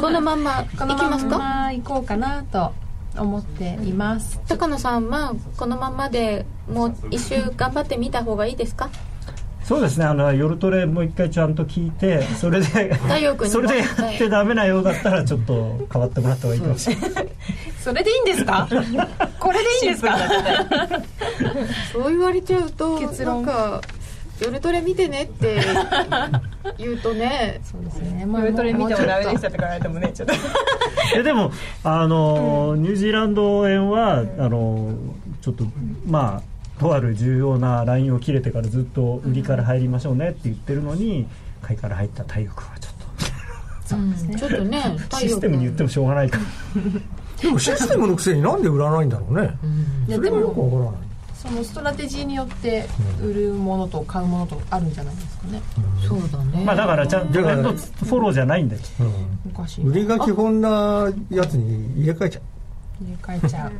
[0.00, 2.72] このまんま いきこのまますかま行こうかなと
[3.18, 4.40] 思っています。
[4.48, 8.88] 高野さんはこのままでもう一周頑張ってみた方がいいですか？
[9.70, 10.04] そうですね。
[10.04, 17.28] あの夜トレもう一回ちゃんと聞いて それで太陽君にもそれでやってダメなようだったらちょっと変わってもらった方がいいかもしれない
[17.80, 18.66] それでいいんですか？
[19.38, 20.18] これでいいんですか？
[21.92, 23.44] そう言われちゃうと結論。
[23.46, 23.80] なんか
[24.42, 25.60] 夜トレ見てねって
[26.78, 28.26] 言うとねそうですね。
[28.26, 30.34] もう夜トレ見てもダメでうしたとか言われてもねちょっと。
[31.16, 31.52] えでも
[31.84, 34.94] あの、ニュージーランド円はあの
[35.42, 35.64] ちょっと
[36.08, 36.49] まあ
[36.80, 41.26] とある重要なラインを切れてからずっと売りから入りましょうねって言ってるのに
[41.62, 43.00] 買いから入った体力はちょっ
[43.92, 46.44] うんちょっとねと システムに言ってもしょうがないから。
[47.42, 49.50] でもシステムのくせになんで売らないんだろうね。
[50.08, 51.10] いやでそれもよくもわからない。
[51.34, 52.86] そのストラテジーによって
[53.22, 55.62] 売るものと買うものとあるんじゃないですかね。
[56.06, 56.64] そうだね。
[56.64, 58.82] まあだからちゃんとフォローじゃないんだよ。
[59.54, 62.40] おかしい売りが基本なやつに入れ替えちゃ
[63.00, 63.70] 入れ替えちゃう。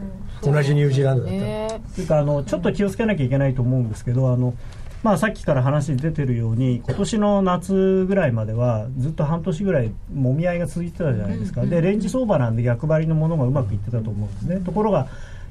[0.50, 1.38] う同じニュージーランドだった。
[1.38, 1.80] らね。
[1.94, 4.54] というかあのちょっと気をつけなきゃいけないと思うんですけどあの、
[5.02, 14.56] まあ、さっきから話に出てるように今年の夏ぐらいまではずっと半年ぐらいもみ合いが続いてたじゃないですか、でレンジ相場なんで逆張りのものがうまくいってたと思うんですね。
[14.64, 15.08] ところが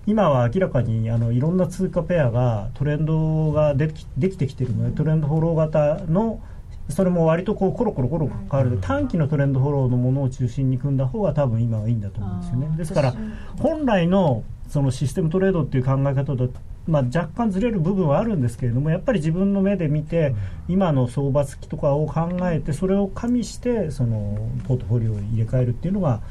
[0.07, 6.41] 今は明らかにあのいろんな通貨ペアがトレンドができできてきてるのでトレンドフォロー型の
[6.89, 12.77] それも割とこうコロコロコロ変わる短期のトレンドフォローのものを中心に組んだ方が多分今はいいんだと思うんですよね。
[12.77, 13.13] ですから
[13.59, 16.49] 本来のそのシステムトレードっていう考え方と、
[16.87, 20.35] まあ、若干ずれる部分はあるんですけれどもやっぱり自分の目で見て
[20.67, 26.21] 今の相場付きとかを考えてそれを加味してそのポートフォリオを入れ替えるっていうのが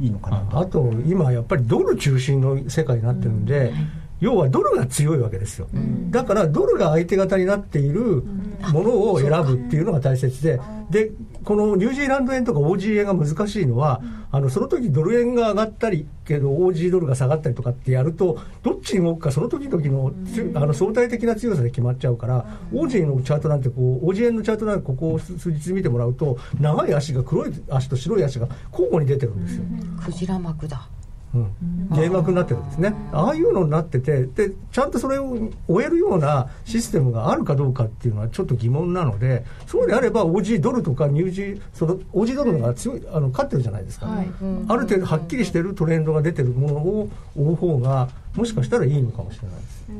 [0.00, 0.58] いいのかなと。
[0.58, 3.72] あと今やっぱりドル中心の世界になってるんで、
[4.20, 5.68] 要はドルが強いわけですよ、
[6.10, 8.24] だからドルが相手方になっている
[8.72, 11.10] ものを選ぶっていうのが大切で、で
[11.44, 29.62] このニュージーランド円とか OG 円が難しいのは、あのその時ドル円が上がったりけど OG ドルが下がったりとかってやるとどっちに動くかその時々のつあの相対的な強さで決まっちゃうから、OG のチャートなんてこう OG 円のチャートなんてここを数日見てもらうと長い足が黒い足と白い足が交互に出てるんですよ。
[30.04, 30.88] クジラ幕だ
[31.34, 44.26] うん、減額になってるんですね、ああいうのになっててで、ちゃんとそれを終えるようなシステムがあるかどうかっていうのはちょっと疑問なので、そうであれば、OG ドルとかニュージー、その OG ドルの方が強いあの勝ってるじゃないですか、はい。
[44.68, 49.84] ある程度はっきりしてるトレンドが出てるものを追う方が、もしかしたらいいのかもしれないです。
[49.88, 49.92] う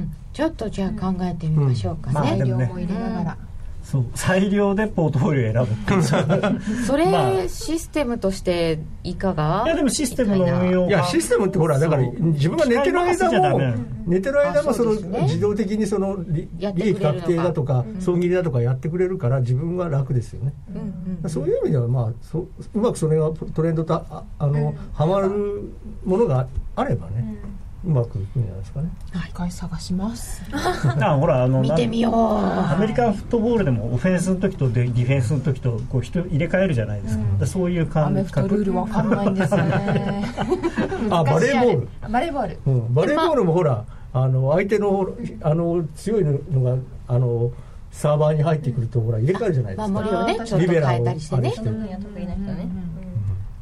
[0.00, 0.12] ん。
[0.32, 2.66] ちょっとじゃあ考えてみましょうかね、まあでもね。
[2.66, 3.38] 量も入れながら、
[3.86, 4.04] そう。
[4.14, 6.82] 最良でポートフォリオを選ぶっていう。
[6.84, 7.48] それ、まあ。
[7.48, 9.62] システムとしていかが？
[9.64, 13.60] いやでもシステムの運用いやシステムってほらだから自分が寝てる間も
[14.06, 20.52] 寝てる間もあその自動的にその利益確定だとか損切りだとかやってくれるから自分は楽ですよね。
[20.74, 20.82] うんう
[21.26, 25.62] んそういう意味では、まあ、そううまくそれがトレンドとああの、はまる
[26.04, 26.46] ものが
[26.76, 27.46] あればね、う
[27.86, 28.90] まくいくんじゃないですかね。
[29.28, 30.42] 一回探します。
[31.00, 32.14] あほらあの見てみよう。
[32.14, 40.24] アメリカンフットボールでもオフェンスの時とデディフェンスの時とこう人入れ替えるじゃないですか,、そういうア感メフトルールわかんないんですよね。
[41.10, 41.88] あバレーボール。
[42.10, 42.58] バレーボール。
[42.66, 45.08] うん、バレーボールもほら、あの相手の
[45.42, 46.76] あの強いのが
[47.08, 47.50] あの
[47.92, 50.00] サーバーに入ってくるとほら入れ替えるじゃないですか。
[50.00, 51.52] 守りをねちょっと変えたりしてね。
[51.52, 52.68] 得意な人ね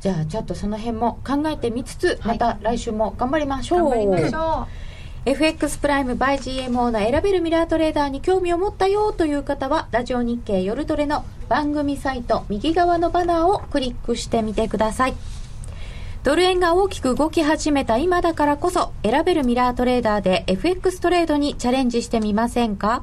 [0.05, 3.79] じゃあちょっとその辺も考えてみつつ、また来週も頑張りましょう。
[3.88, 4.67] 頑張りましょ
[5.25, 15.14] FX プライム by GMO の選べるミラートレーダーに興味を持ったよという方はラジオ日経夜トレの番組サイト右側のバナーをクリックしてみてください。
[16.23, 23.03] ドル円が大きく動き始めた今だからこそ選べるミラートレーダーで FX トレードにチャレンジしてみませんか？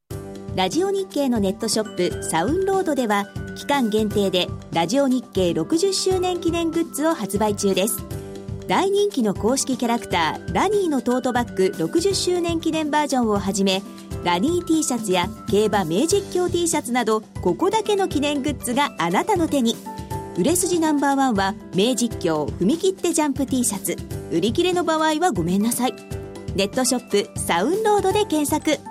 [0.55, 8.03] ラジオ日経のネットショップサウンロードでは期間限定でラジオ日経60周年記念グッズを発売中です。
[8.67, 13.81] 大人気の公式キャラクターラニーのトートバッグ60周年記念バージョンをはじめ
[14.25, 19.77] ラニー T シャツや競馬名実況 T シャツなどここだけの記念グッズがあなたの手に。
[20.37, 23.95] 売れ筋ナンバーワンは名実況踏み切ってジャンプ T シャツ。
[24.31, 25.93] 売り切れの場合はごめんなさい。
[26.55, 28.90] ネットショップサウンロードで検索。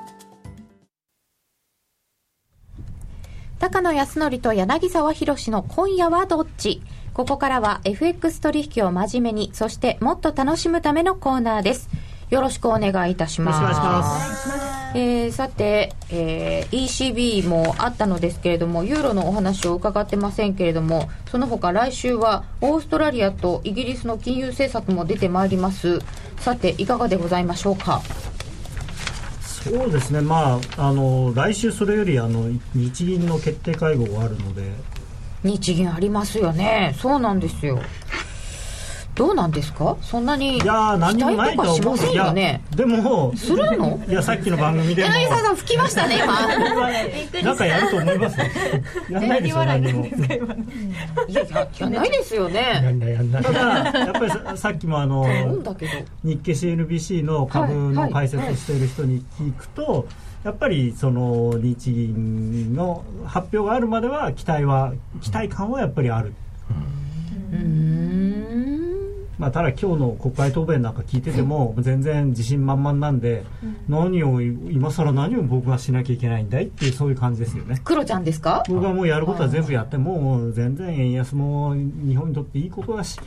[3.60, 6.80] 高野康則と柳沢博の今夜はどっち？
[7.12, 11.90] ここからは FX 取引を真面目に、そしてもっと楽しむためのコーナーです。
[12.30, 13.60] よろしくお願いいたします。
[13.60, 14.98] よろしくお願いします。
[14.98, 25.98] えー、さて、えー、ECB もあったのですけれども、ユーロのお話を伺ってませんけれども、その他来週はオーストラリアとイギリスの金融政策も出てまいります。
[26.38, 28.00] さて、いかがでございましょうか？
[29.62, 34.72] そうですね、まあ、あの来週、それよりあの日銀の決定会合があるので、
[35.42, 37.78] 日銀ありますよね、そうなんですよ。
[39.20, 39.98] どうなんですか？
[40.00, 42.62] そんなに期待とかしませんよね。
[42.74, 44.00] でもするの？
[44.08, 46.40] いやさっきの番組で柳沢さん吹きましたね今。
[47.44, 48.38] なんかやると思います
[49.12, 50.06] やんないですよ何も。
[50.06, 50.10] い
[51.34, 51.42] や
[51.80, 52.80] やんないですよね。
[52.82, 53.42] やんないやんない。
[53.42, 53.60] ただ
[53.98, 55.26] やっぱりさっきもあの
[56.24, 60.06] 日経 CNBC の株の解説をしている人に聞くと、
[60.44, 66.32] やっぱりその日銀の発表があるまでは期待は期待感はやっぱりある。
[69.40, 73.44] まあ、ただ今日の国会答弁なんか聞いてても全然自信満々なんで、
[73.88, 77.80] 何を今更何を僕はしなきゃいけないんだいっていうそういう感じですよね。
[77.82, 78.62] クロちゃんですか？
[78.68, 83.18] 僕はもうやることは全部やってもう全然円安も日本にとっていいことだし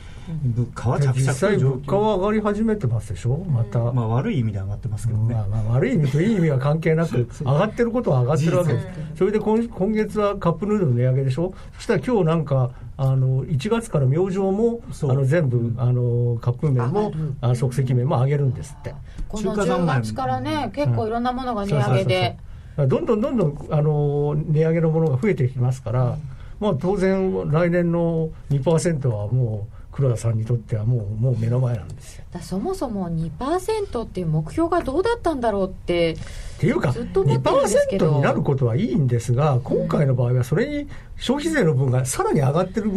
[0.44, 3.38] 物価は着々実際物価は上がり始めてますでしょ？
[3.38, 8.86] また、まあ、悪い意味で上がってますけどね、まあ、まあ悪い意味といい意味は関係なく上がってることは上がってるわけです。
[9.16, 11.54] それで今今月はカップヌードル値上げでしょ？
[11.76, 18.94] そしたら今日なんかあの1月から明星もあの全部あのカップ麺もあ即席麺も上げるんですって。
[19.28, 22.38] この10月からね結構いろんなものが値上げで。
[22.76, 26.18] どんどんどんどんあの値上げのものが増えてきますから、
[26.58, 32.24] まあ、当然来年の2%はもう黒田さんにとってはもうもう目の前なんですよ。
[32.40, 36.16] そもそも2%っていう目標がどうだったんだろうってっ
[36.58, 42.90] ていうか2%になることはいいんですが今回の場合はそれに消費税の分がさらに上がってる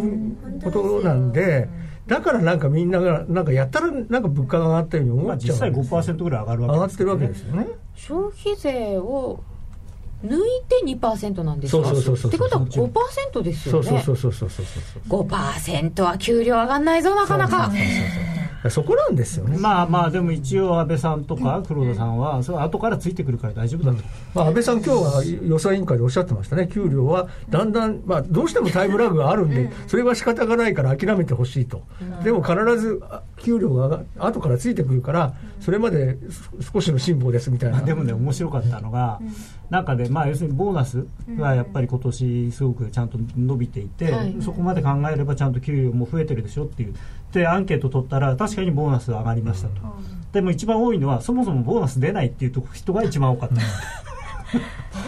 [0.64, 1.70] ことなんで。
[2.08, 7.68] だからなんかみんながなんかやったらなんか物価が上がったように思っちゃう、まあ、実際5%ぐらい上がるわけです、ね、上がってるわけですよね。
[7.96, 9.44] 消費税を
[10.26, 11.88] 抜いて2%なんですか？
[11.88, 13.88] そうそうそうってことは5%ですよね。
[13.88, 14.66] そうそうそうそうそう
[15.10, 17.72] そう5%は給料上がんないぞなかなか。
[18.72, 19.58] そこなんですよね。
[19.58, 26.68] まあまあでも一応安倍さんとか黒田さんはそれ後からついてくるから大丈夫だと、まあ、安倍さん今日は予算委員会でおっしゃってましたね。
[26.68, 31.84] 給料はだんだん、まあ、どうしてもタイムラグがあるんでそれは仕方がないから諦めてほしいと。
[32.24, 33.02] でも必ず
[33.38, 36.18] 給料が後からついてくるからそれまで
[36.74, 37.82] 少しの辛抱ですみたいな。
[37.82, 39.20] でもね面白かったのが、
[39.70, 41.06] 中で、まあ、要するにボーナス
[41.38, 44.36] がやっぱり今年すごくちゃんと伸びていて、はい。
[44.42, 46.96] そこまで考えればちゃんと給与も増えてるでしょっていう。
[47.32, 49.74] でアンケート取ったら確かにボーナス上がりましたと、
[50.32, 53.56] でも一番多いのはそもそもボーナス出ないっていう人が一番多かった、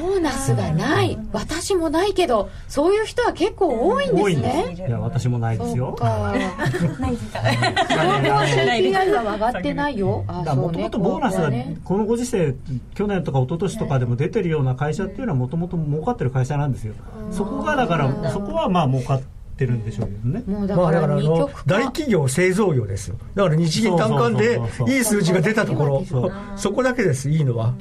[0.01, 1.17] ボーナスがない。
[1.31, 4.75] 私もないけどそういう人は結構多いんですね。
[4.77, 6.33] いや私もないですそうよか。
[6.99, 7.39] ないですか。
[7.39, 10.23] CPI は上がってないよ。
[10.27, 11.77] もともとボーナスがここはね。
[11.83, 12.55] このご時世
[12.93, 16.93] 去年とか一昨年とかでも出てるような会社っていうのはもともと儲かってる会社なんですよ。
[17.31, 19.21] そこがだからそこはまあ儲かっ
[19.57, 20.43] てるんでしょうけどね。
[20.47, 23.17] もうだまあ、だからあの大企業製造業ですよ。
[23.35, 26.05] だから日銀単価でいい数字が出たところ。
[26.05, 27.29] そうそこだけです。
[27.29, 27.73] いいのは、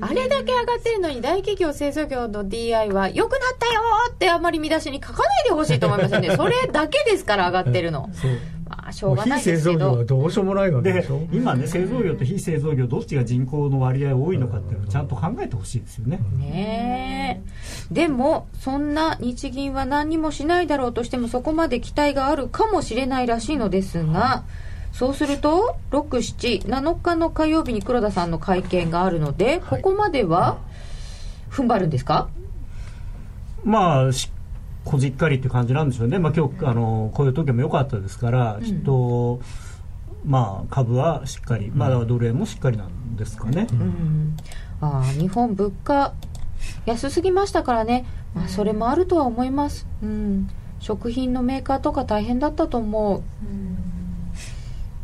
[0.00, 3.80] あれだけ上がってるのに大企業製造業の DI は良くなったよ
[4.10, 6.30] ってあんまり見出しに書かないでほしいと思いますよね。
[6.36, 8.08] それだけですから上がってるの。
[8.12, 8.30] そう。
[8.68, 9.78] まあしょうがない非製ですけど。
[9.78, 11.20] 造業はどうしようもないわけででしょ。
[11.32, 16.20] 今ね製造業と非製造業どっちが人口の割合多いのかっていうのをちゃんと考えてほしいですよね。
[16.38, 17.42] ね
[17.90, 17.94] え。
[17.94, 24.44] でもそんな日銀は何にもしないだろうとしてもそこまで期待があるかもしれないらしいのですが
[24.92, 30.58] そうすると677日の火曜日に黒田さんの会見があるのでここまでは
[31.50, 32.28] 踏ん張るんですか？
[33.64, 34.30] まあし
[34.84, 39.40] こじっかりっていう感じなんでしょうね、まあ、今日あの雇用統計も良かったですから、きっと、
[40.24, 43.66] まあ、株はしっかり、まあ、ドル円もしっかりなんですかね。
[43.70, 44.36] うん。
[44.80, 46.14] ああ日本物価
[46.86, 53.22] 安すぎましたからね、まあ、それもあるとは思います、うん、食品のメーカーとか大変だったと思う、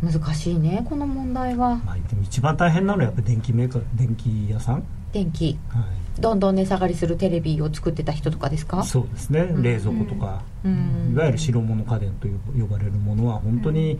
[0.03, 5.59] 難しいねこの問題はまあ、でも一番大変なのはやっぱり電気メーカー電気屋さん、電気。
[5.69, 5.81] は
[6.19, 8.83] い、どんどん値下がりするテレビを作ってた人とかですか？
[8.83, 11.13] そうですね、冷蔵庫とか、うん。
[11.15, 13.99] いわゆる白物家電と呼ばれるものは本当に、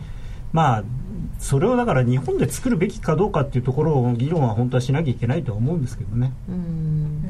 [0.53, 0.83] まあ
[1.39, 6.31] それをだから日本で作るべきかどうかっていうところを議論は本当はしなきゃいけないとは思うんですけどね。
[6.47, 7.23] うん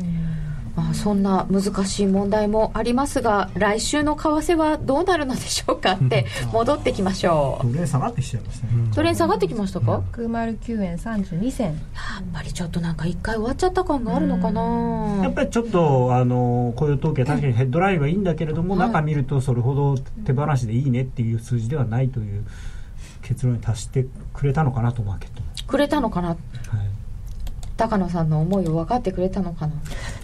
[0.77, 7.65] まあ、そんな難しい問題もありますが来週の為替はどうなるのでしょうかって戻ってきましょう。
[7.65, 8.73] ドル円下がってきちゃいましたね。
[8.93, 11.75] それに下がってきましたか、109円32銭やっ
[12.31, 15.23] ぱりちょっとなんか一回終わっちゃった感があるのかな。
[15.23, 18.87] やっぱりちょっとあの雇用統計確かにヘッドラインはいいんだけれども、はい。
[18.89, 22.45] 中見るとそれほど手放しでいいねっていう数字ではないという
[23.23, 26.37] 結論に達してくれたのかなとマーケットも、くれたのかなはい、
[27.77, 29.73] 高野さんの思いを分かってくれたのかな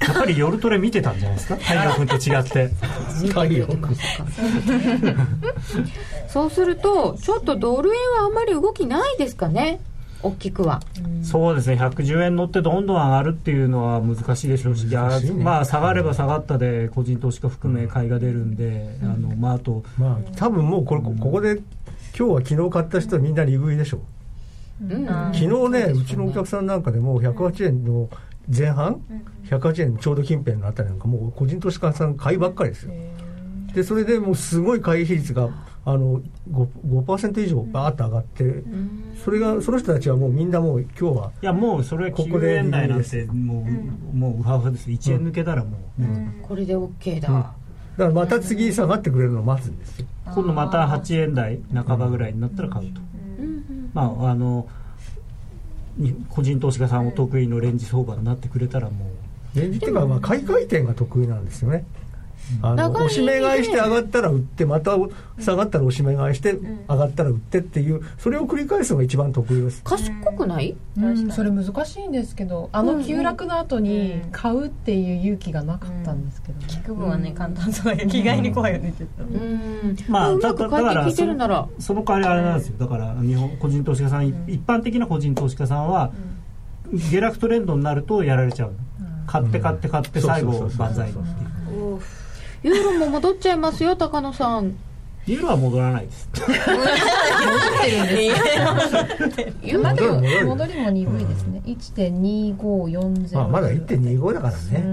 [0.07, 1.55] やっぱり夜トレ見てたんじゃないですか？
[1.57, 2.69] 太陽君と違って。
[3.27, 3.67] 太 陽
[6.27, 9.79] そうするとちょっとドル円はあんまり動きないですかね？
[10.21, 10.79] 大きくは。
[11.21, 11.75] そうですね。
[11.75, 14.97] 110円乗ってどんどん上がるっていうのは難しいでしょうし、ね。
[15.43, 21.57] まあ下がれば下がったで個人投資家含め買いが出るんで、あのまああとまあ多分もうこれこここで
[22.17, 23.99] 今日は昨日買った人はみんな利食いでしょ。
[24.81, 25.05] うん。
[25.05, 28.07] 昨日ねうちのお客さんなんかでもう108円の
[28.49, 29.01] 前半
[29.45, 32.93] 108円ちょうど近辺のあたりなんかもう個人投資家さん買いばっかりですよ。
[33.73, 35.49] でそれでもうすごい買い比率が
[35.85, 36.21] あの
[36.51, 38.63] 5%, 5以上バーッと上がって
[39.23, 43.65] それがその人たちはもうみんなもう今日はいやもうそれは9ここで円台なんても
[44.13, 44.89] う,、もうウハウハです。
[44.89, 46.03] 1円抜けたらもう、
[46.41, 47.53] これで OK だ、だか
[47.97, 50.07] らまた次下がってくれるのを待つんですよ。
[50.25, 53.01] 今度また8円台半ばぐらいになったら買うと、
[53.93, 54.82] まああのに
[56.29, 59.05] 個人投資家さんお得意のレンジ相場になってくれたらも
[59.55, 59.59] う。
[59.59, 61.85] レンジっていうかまあ買い替え点が得意なんですよね。
[62.61, 64.97] あの長い押し目買いして上がったら売ってまた
[65.39, 66.53] 下がったら押し目買いして
[66.89, 69.81] 上がったら売ってっていうそれを繰り返すのが一番得意です。
[69.83, 70.75] 賢くない？
[70.97, 71.31] うん。
[71.31, 76.59] それ難しいんですけどあの急落の後に買うっていう勇気がなかったんですけど。
[76.59, 79.23] ね聞く分はね簡単そうだけど気概に怖いよねちょっと。
[79.23, 79.97] うん。
[80.07, 81.67] まあうまく回転聞いてるなら。
[81.79, 82.75] その代わりあれなんですよ。
[82.77, 86.11] だから日本個人投資家さん、一般的な個人投資家さんは、
[86.93, 88.73] 下落トレンドになるとやられちゃう、
[89.25, 91.42] 買って買って買ってうん最後万歳っていう
[92.63, 94.75] ユーロも戻っちゃいますよ高野さん。
[95.25, 96.29] ユーロは戻らないです。
[99.61, 101.61] ユーロまあでも戻る戻りも鈍いですね。
[101.65, 104.83] 1.2540まあまだ1.25だからね、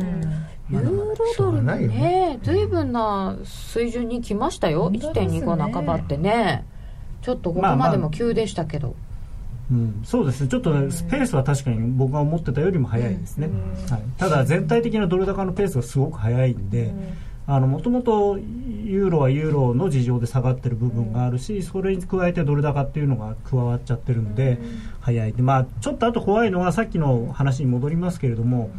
[0.70, 2.38] ユーロドルもしょうがないよね。
[2.42, 5.40] 随分な水準に来ましたよ、本当ですね。
[5.40, 6.64] 1.25半ばってね。
[7.22, 8.94] ちょっとここまでも急でしたけど、
[9.70, 10.42] うん、そうです。
[10.42, 13.48] ねちょっとねペースは確かに僕が思ってたよりも早いですね、
[13.90, 16.92] はい、ただ全体的なドル高のペースがすごく早いんで
[17.58, 24.58] もともとユーロはユーロの事情で下がってる部分があるしそれに加えてドル高っていうのが加わっちゃってるんで
[25.00, 25.32] 早い。
[25.32, 28.70] で、まあ、ちょっとあと怖いのはさっきの話に戻りますけれども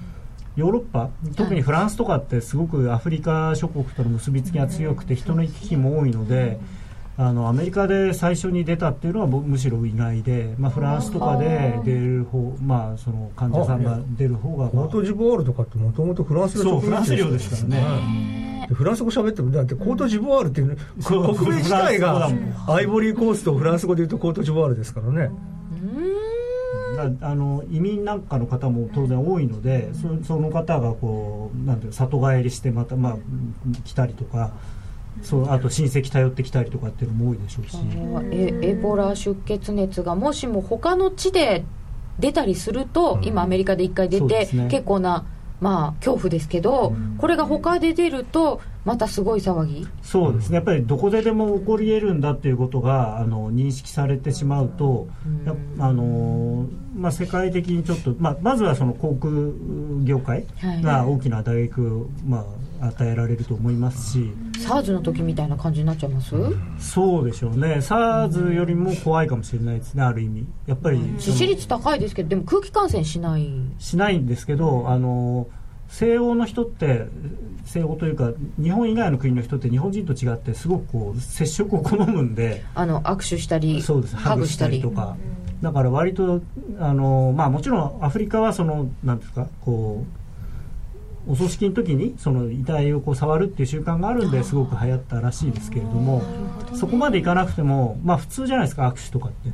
[0.55, 6.59] ヨーロッパ特にフランスとかってすごくアフリカ諸国との結びつきが強くて人の行き来も多いので。
[6.78, 6.82] あ
[7.17, 22.30] あのアメリカで最初に出たっていうのはむしろ意外で、まあ、フランスとかで出る方、まあ、その患者さんが出る方が、コートジボワールとかってもともとフランスそうフランス領ですからねフランス語喋ってもだってコートジボワールっていう、ね、国名自体が
[22.68, 25.32] アイボリーコーストフランス語で言うとコートジボワールですからね。
[27.22, 33.18] あの移民なんかの方も当然多いのでそその方がこうなんていう里帰りしてまた、まあ、
[33.86, 34.51] 来たりとか
[35.24, 37.78] そうあと親戚頼ってきたりとかっていうのも多いでしょうし。
[38.32, 41.64] えエボラ出血熱がもしも他の地で
[42.20, 45.26] 出たりすると、うん、今アメリカで1回出て、ね、結構な
[45.62, 49.88] まあ恐怖ですけど、うん、これが他で出るとまたすごい騒ぎ？
[50.01, 50.55] そうですね。
[50.55, 59.32] やっぱりどこででも起こり得るんだっていうことがあの認識されてしまうと、うん、あのまあ、世界的にちょっと、まあ、まずはその航空
[60.04, 60.46] 業界
[60.82, 62.46] が大きな打撃を、ま
[62.82, 64.32] あ、与えられると思いますし。
[64.60, 66.36] SARS の時みたいな感じになっちゃいます？
[66.80, 67.76] そうでしょうね。
[67.76, 70.46] SARS よりも怖いかもしれないですねある意味。
[70.68, 73.50] やっぱり致死率高いですけどでも空気感染しない。
[73.80, 75.48] しないんですけどあの
[75.88, 77.08] 西欧の人って
[77.66, 78.32] 西欧というか
[78.62, 82.64] 日本以外の国の人って日本人と違ってすごくこう接触を好むんで。
[82.76, 84.16] あの握手したりそうです。
[84.16, 85.18] ハグしたりとか
[85.62, 86.41] だから割と
[86.80, 90.05] あの、まあ、もちろんアフリカはそのなんですかこ
[91.28, 96.24] うお葬式の時にその遺体をこう触るっていう習慣があるんですごく流行ったらしいですけれども
[96.74, 99.51] そこまでいかなくても、まあ、普通じゃないですか握手とかって。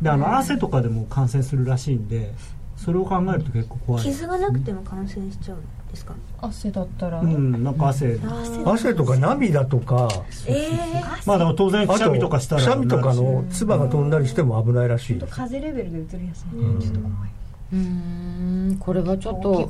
[0.00, 2.32] であの汗とかでも感染するらしいんで
[2.76, 5.60] それを考えると結構怖い傷がなくても感染しちゃうん
[5.94, 6.14] ですか？
[6.40, 7.20] 汗だったら。
[7.20, 8.18] うんなんか汗。
[8.64, 10.08] 汗とか涙とか。
[10.46, 15.20] ええー、まあでも当然くしゃみとかしたらくしゃみとかの唾が飛んだりしても危ないらしい。
[15.30, 17.30] 風レベルでうつりやすい、うん、ちょっと怖い。
[17.72, 19.68] うんこれはちょっと。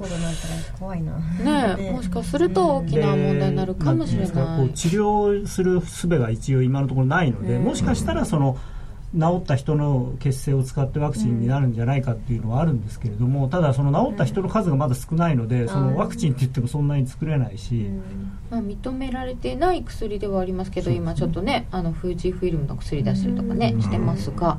[0.79, 1.17] 怖いな。
[1.77, 4.71] ねもしかすると大きな問題になるかもしれない。
[4.75, 8.59] 治療する術が一応今のところないのでもしかしたらその、
[9.19, 17.89] 治った人の血清を使ってワクチンになるんじゃないかっていうのはあるんですけれども、ただその治った人の数がまだ少ないので、そのワクチンって言ってもそんなに作れないし、
[18.51, 24.59] まあ、認められてない薬ではありますけど今ちょっとねあの富士フィルムの薬出したりとかねしてますが。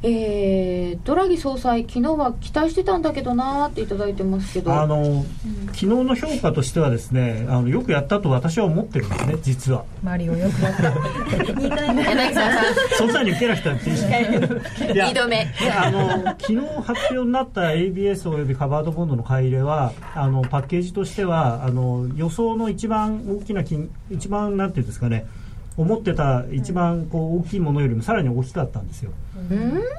[0.00, 4.72] えー、ドラギ総裁、昨日は期待してたんだけどなーっていただいてますけど。
[4.72, 5.24] あの、うん、
[5.66, 9.84] 昨日の評価としてはですねあのよくやったと私は思ってるんですね実は。
[10.04, 10.90] マリオよくやった。
[10.90, 12.04] 2回目。
[12.04, 12.64] 柳沢さん。
[12.96, 15.46] そんなに受けなくたっていい2度目。
[15.76, 25.26] あの昨日発表になった ABS およびカバードボンドの買い入れはあのパッケージとしてはあの予想の一番大きな金一番なんていうんですかね
[25.76, 29.12] 思ってた一番こう大きいものよりもさらに大きかったんですよ。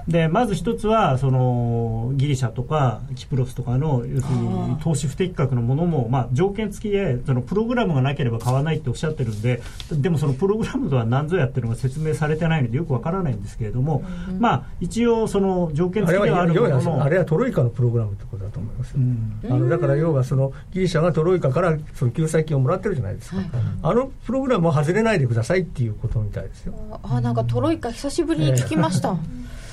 [0.08, 9.62] でまず一つはそのギリシャとかキプロスとかの要するに投資不適格のものも、まあ、条件付きでそのプログラムがなければ買わないっておっしゃってるんで
[9.92, 14.04] でもそのプログラムとは何ぞやっていうのが説明されてないのでよくわからないんですけれども、
[14.40, 17.04] まあ、一応その条件付きではあるものの。
[17.04, 23.46] あれはトロイカのプログラムってことだと思います、うん、あのだから要はそのギリシャがトロイカからその救済金をもらってるじゃないですか、はい、
[23.84, 26.74] あのプログラムを外れないでくださいっていうことみたいですよ。
[27.04, 29.29] あなんかトロイカ久しぶりに聞きました、えー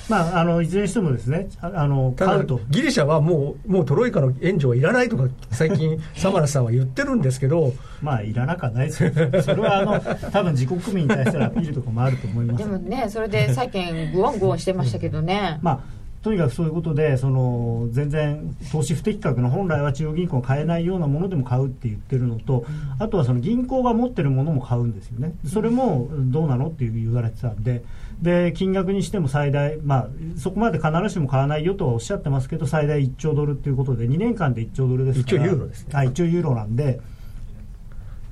[0.08, 2.60] まあ、あのいずれにしてもですねあの買うと。
[2.70, 7.72] ギリシャはもうもうトロイカの援助はいらないとか最近 サマラさんは言ってるんですけど。
[8.02, 9.04] まあいらなくはないです。
[9.04, 9.10] よ
[9.42, 10.00] それはあの
[10.30, 12.64] 多分自国民に対するアピールとかもあると思います。
[12.64, 15.80] でもねそれで債券グワングワンしてましたけどね、まあ
[16.26, 22.64] とにかくそういうことでその全然投資不適格の本来は中央銀行が買えないようなものでも買うって言ってるのと、
[22.98, 25.34] あとはその銀行が持ってるものも買うんですよね。
[25.46, 27.84] それもどうなのって言われてたんで
[28.20, 30.08] で金額にしても最大、まあ、
[30.38, 35.38] そこまで必ずしも買わないよとはおっしゃってますけど最大1兆ドルということで2年間で1兆ドルですから。
[35.38, 37.00] 1兆ユーロです、ね、あ1兆ユーロなんで、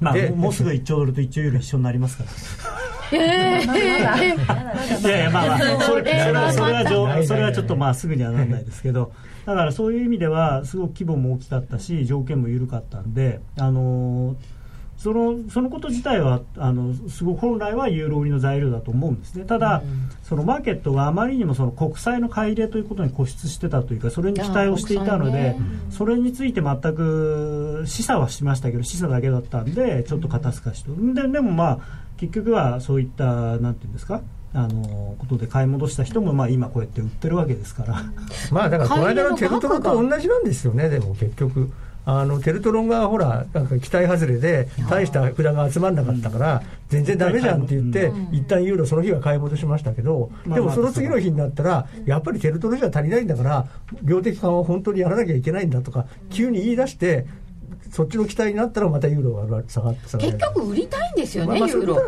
[0.01, 2.31] まあ、もうすぐ1兆ドルと1兆ユーロ一緒になりますから。
[3.13, 9.13] えー、いやいやまあまあそれそれはそれはそれはちょっとまあすぐにはならないですけど。
[9.45, 14.37] だからそういう意味ではすごく規模も大きかったし条件も緩かったんであのー
[15.05, 19.45] そのそのこと自体はあのすごく本来はユーロ売りの材料だと思うんですね。
[19.45, 25.59] ただ、うん、そのマーケットがあまりにもその国債の買い入れということに固執してたというかそれに期待をしていたので、ね、
[25.91, 30.93] それについて全く示唆はしましたけど示唆だけだったんでちょっと肩透かしと。
[31.13, 31.79] ででもまあ
[32.17, 34.23] 結局はそういったなんていうんですか
[34.55, 38.03] あのことで買い戻した人もまあ今こうやって売ってるわけですから。
[38.51, 41.71] まあだからこの間のテルトロと同じなんですよねでも結局。
[42.07, 53.67] あのテルトロンがほらなんか期待外れで大した札が集まらなかったから全然だめじゃんって言って一旦ユーロその日は買い戻しましたけどでもその次の日になったらやっぱりテルトロじゃ足りないんだから
[54.03, 57.27] 量的緩和を本当にやらなきゃいけないんだとか急に言い出して
[57.95, 62.03] そっちの期待になったらまたユーロが下がって結局売りたいんですよね、ユーロ。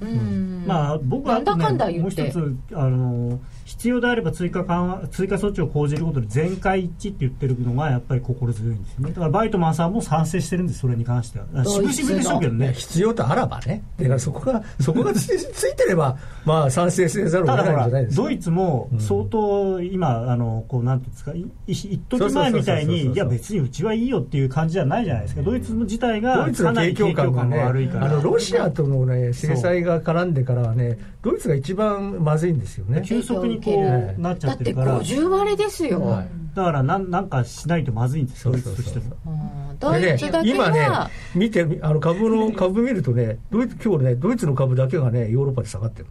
[0.00, 0.64] うん。
[0.64, 2.22] まあ僕は、ね、なんだかんだ言って。
[2.22, 9.08] もう一つあの必要であれば追加緩和追加措置を講じることで全会一致って言ってるのがやっぱり心強いんですよね。
[9.08, 11.46] だからバイトマンさんも賛成してるんですそれに関しては。
[11.64, 12.72] 渋々でしょうけどね。
[12.74, 13.82] 必要とあらばね。
[13.98, 18.22] だからそこがそこがつついてればまあ賛成せざるを得ないんじゃないですか。
[18.22, 25.42] ドイツも相当今、あのこうなんていうんですかい一時前みたいにいや別にうちはいいよっていう感じじゃないじゃないですか。
[25.42, 28.06] ドイツ自体がかなり景況感がね悪いから。
[28.06, 33.02] あのロシアとの、ね、制裁が絡んでからはねドイツが一番まずいんですよね。
[33.04, 34.14] 急速にこええ。
[34.16, 35.00] うなっちゃだってってるから。
[35.00, 36.28] 50割れですよ、はい。
[36.54, 39.16] だからなんなんかしないとまずいんですドイツとしても。
[39.26, 39.30] う
[39.74, 39.78] ん。
[39.80, 46.06] ドイツだけ今ねは、見てあの株の株見るとねドイツ今日ねドイツの株だけがねヨーロッパで下がってる。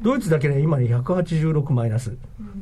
[0.00, 2.16] ドイツだけね今ね186マイナス。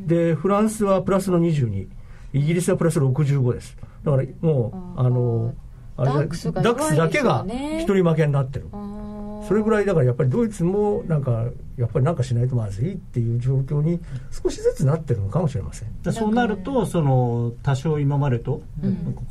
[0.07, 1.87] でフランスはプラスの22
[2.33, 3.77] イギリスはプラス65です。
[4.05, 5.55] だからもうあの
[5.99, 6.63] ダックスだ
[7.11, 8.69] けが一人負けになってる。
[8.73, 8.91] うん
[9.47, 11.45] それぐらいだからやっぱりドイツもなんか
[11.77, 15.89] やっぱりなんかしないとまずいっていう状況に少しずつなってるのかもしれません。
[16.03, 18.63] だそうなるとその多少今までと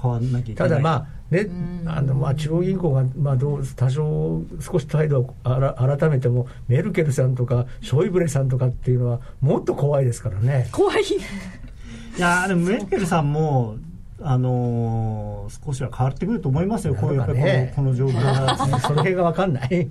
[0.01, 1.47] 変わらなきゃいけないただまあね、
[1.85, 10.67] あのまあ中央銀行がまあどう多少少し態度をあら改めてもメルケルさんとかショイブレさんとかっていうのはもっと怖いですからね。
[10.71, 11.03] 怖い。
[11.03, 13.75] いやーでもメルケルさんも
[14.21, 18.55] あのー少しは変わってくると思いますよ、こういうこの,、ねこの状況が。
[18.81, 19.87] その辺が分かんない。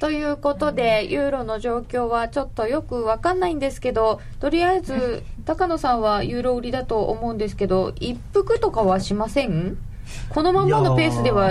[0.00, 9.76] ということでユーロの状況はちょっとよくわかんないんですけどとりあえず高野さんはユーロ売りだと思うんですけど一服とかはしません？
[10.28, 11.50] このまんまのペースでは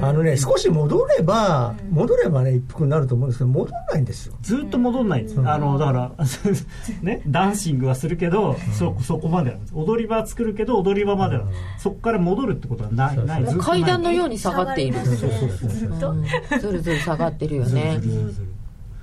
[0.00, 4.34] あのね少し戻れば戻ればね一服になると思うんですけど戻らないんですよ。
[4.42, 6.12] ずっと戻んないんです、あのだから、
[7.02, 9.72] ね、ダンシングはするけど、そそこまでなんです。
[9.74, 13.44] 踊り場作るけど踊り場までなんです、そこから戻るってことはないない。
[13.58, 15.00] 階段のように下がっている。
[15.00, 17.98] ずるずる下がってるよね。
[18.00, 18.53] ずるずるずる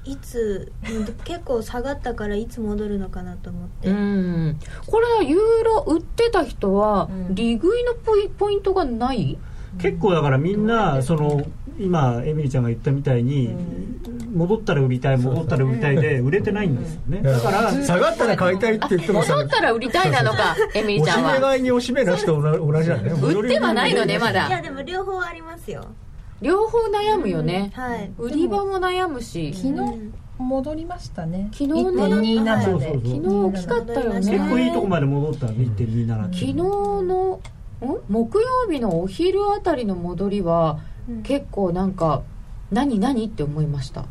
[0.03, 0.71] いつ
[1.23, 4.59] 結構下がったからいつ戻るのかなと思って、うん。
[4.87, 9.37] これはユーロ売ってた人は利食いのポイポイントがない？
[9.79, 11.43] 結構だからみんなその
[11.79, 13.55] 今エミリちゃんが言ったみたいに
[14.33, 17.21] 戻ったら売りたい戻ったら売りたいで売れてないんですよね。
[17.21, 21.33] だから下がったら買いたいって言ってもさ戻ったら売りたいなのかエミリおしちゃんは。
[21.33, 23.15] め買いにおしめなしと同同じなんだよ。
[23.17, 25.85] 売ってはないのねまいやだでも両方ありますよ
[26.41, 27.71] 両方悩むよね。
[27.73, 28.11] はい。
[28.17, 29.53] 売り場も悩むし。
[29.53, 31.49] 昨日戻りましたね。
[31.53, 31.79] 昨日ね。
[31.81, 33.01] 1.27そうでそうそう。
[33.01, 34.17] 昨日大きかったよね。
[34.17, 36.53] 結結構いいとこまで戻ったんで1.27って昨日。
[36.53, 37.41] のん？
[38.09, 40.79] 木曜日のお昼あたりの戻りは
[41.23, 42.21] 結構なんか
[42.71, 44.05] 何何って思いました。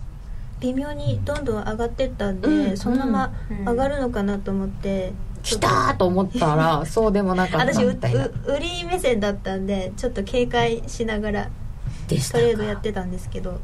[0.61, 2.77] 微妙にどんどん上がってったんで、うん。
[2.77, 3.33] そのまま
[3.71, 5.13] 上がるのかなと思って、
[5.43, 8.27] 来たーと思ったらそうでもなかった私うみたいな。
[8.27, 11.51] う売り目線だったんでちょっと警戒しながら
[12.11, 13.61] でしたトレードやってたんですけど。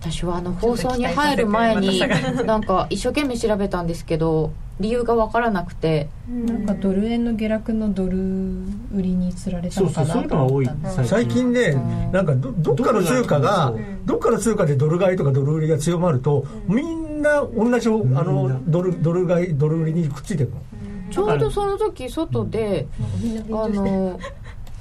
[0.00, 2.00] 私はあの放送に入る前に
[2.46, 6.08] なんか一生懸命調べたんですけど理由が分からなくて。
[6.28, 8.18] なんかドル円の下落のドル
[8.92, 11.72] 売りにつられたのかなと思ったんですそうそう最近ね、
[12.12, 13.72] なんかどどっかの通貨が
[14.04, 20.60] どっかの通貨でドル買いとかドル売りが強まると、みんな同じあのドルドル買い、ドル売りにくっついていくの。
[21.12, 22.88] ちょうどその時外で
[23.52, 24.18] あのウ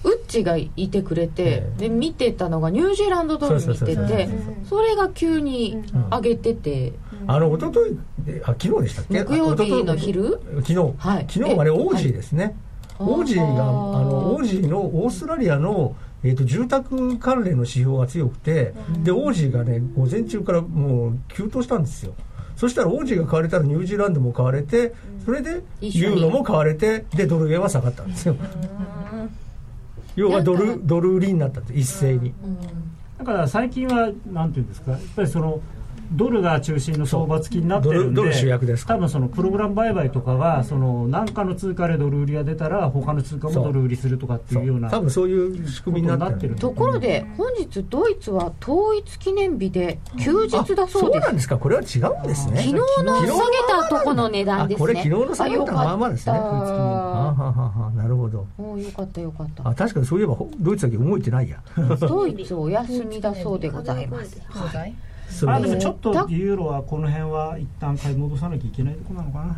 [0.10, 4.30] ッチがいてくれてで見てたのがニュージーランドドル見てて
[4.70, 6.94] それが急に上げてて。
[7.28, 7.98] あの一昨日
[8.28, 9.24] えあ昨日でしたっけ？
[9.24, 10.40] 木曜日の昼？
[10.58, 11.26] 昨日、はい。
[11.28, 12.54] 昨日はねえオージーですね、はい。
[13.00, 13.56] オージー。
[13.56, 22.14] があのオージーのオーストラリアの、えー、と住宅関連の指標が強くて、でオージーがね午前中からもう急騰したんですよ。
[22.56, 24.94] そしたらオージーが買われたらニュージーランドも買われて
[25.26, 28.36] それでユーロも買われてでドル円は下がったんですよ
[30.16, 32.34] 要はドルドル売りになったって一斉に、
[33.18, 35.62] だから最近はなんていうんですかやっぱりその
[36.12, 46.56] ドルが中心の相場付きになってるんでドルドル主役です多分そのプログラム売買とかがその何かの通貨でドル売りが出たら他の通貨もドル売りするとかっていうような多分そういう仕組みになってる。
[46.56, 51.26] ことところで本日ドイツは統一記念日で休日だそうです。
[51.26, 51.58] なんですか。
[51.58, 52.58] これは違うんですね。
[52.58, 53.28] 昨日の下げ
[53.68, 54.84] たとこの値段ですね。
[54.84, 56.74] あこれ昨日の下げたまあまあですねあよかった。
[56.74, 57.52] あはは
[57.86, 58.46] はなるほど。
[58.58, 59.68] おーよかったよかった。
[59.68, 61.62] あ確かにそういえばほドイツだけ動いてないや。
[62.00, 64.42] ドイツお休みだそうでございます。
[64.54, 64.90] そうだい。
[64.92, 65.15] そう
[65.48, 69.58] あでもちょっとユーロはこの辺は一旦買い戻さなきゃいけないところなのかな。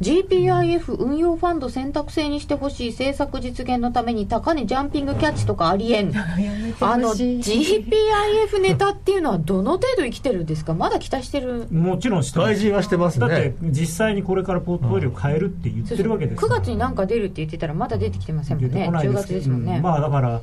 [0.00, 6.12] GPIF 運用ファンド選択制にしてほしい政策実現のために高値ジャンピングキャッチとかありえん。
[6.80, 10.74] あの GPIF ネタっていうのはどの程度生きてるんですか？
[10.74, 11.66] まだ期待してる。
[11.72, 12.50] もちろんしてます。
[12.52, 20.40] 大事はしてますだってね実際にこれからポートフォリオ変えるって言ってるわけです9月に何か出るって言ってたらまだ出てきてませんもんね出てこない10ですけど月ですもんね、うんまあだから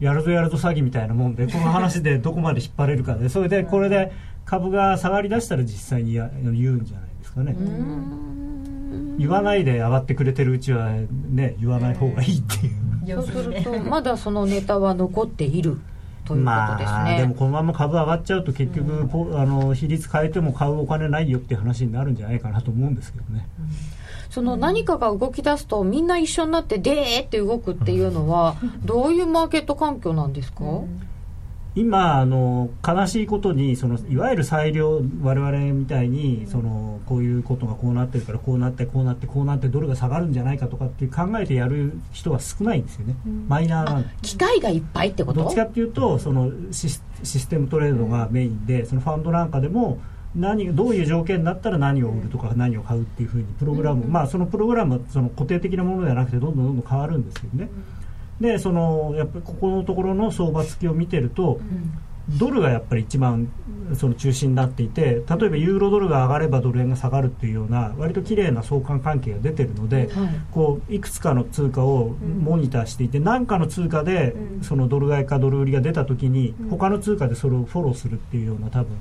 [0.00, 4.12] やるぞやるぞ詐欺みたいなもんでこの話でどこまで引っ張れるかで それでこれで
[4.44, 7.56] 株が下がりだしたら実際にや言うんじゃないですかね。
[9.18, 10.90] 言わないで上がってくれてるうちは
[11.30, 13.22] ね言わない方がいいっていう。
[13.22, 15.78] そうすると まだそのネタは残っている
[16.24, 23.66] ということですね、まあ、でもこのまま株上がっちゃうと結局、うん、あの比率変えても買うお金ないよっていう話になるんじゃないかなと思うんですけどね、うん、
[24.30, 31.06] その何かが動き出すとみんな一緒になってでーって動くっていうのはどういうマーケット環境なんですか、うん
[31.76, 45.44] 今あの悲しいことにそのいわゆる裁量我々みたいにそのこういうことがこうなってるからこうなってこうなってこうなってドルが下がるんじゃないかとかって考えてやる人は少ないんですよね、うん、マイナーな機械がいっぱいってこと？
[45.44, 50.00] どっちかっていうとそのシステムトレードがメインでそのファンドなんかでも
[50.34, 57.68] 何どういう条件になったら何を売るとか何を買うっていうふうにプログラム、まあそのプログラムはその固定的なものではなくてどんどんどんどん変わるんですけどね、
[58.40, 61.60] でそのやっぱりここのところの相場付きを見てると、
[62.38, 63.50] ドルがやっぱり一番
[63.94, 70.08] その中心になっていて例えばユーロドルが上がればドル円が下がるっていうような割と綺麗な相関関係が出てるので、はい、
[70.52, 78.96] こういくつかの通貨をモニターしていて何、かの通貨でそのドル買いかドル売りが出た時に他の通貨でそれをフォローするっていうような多分。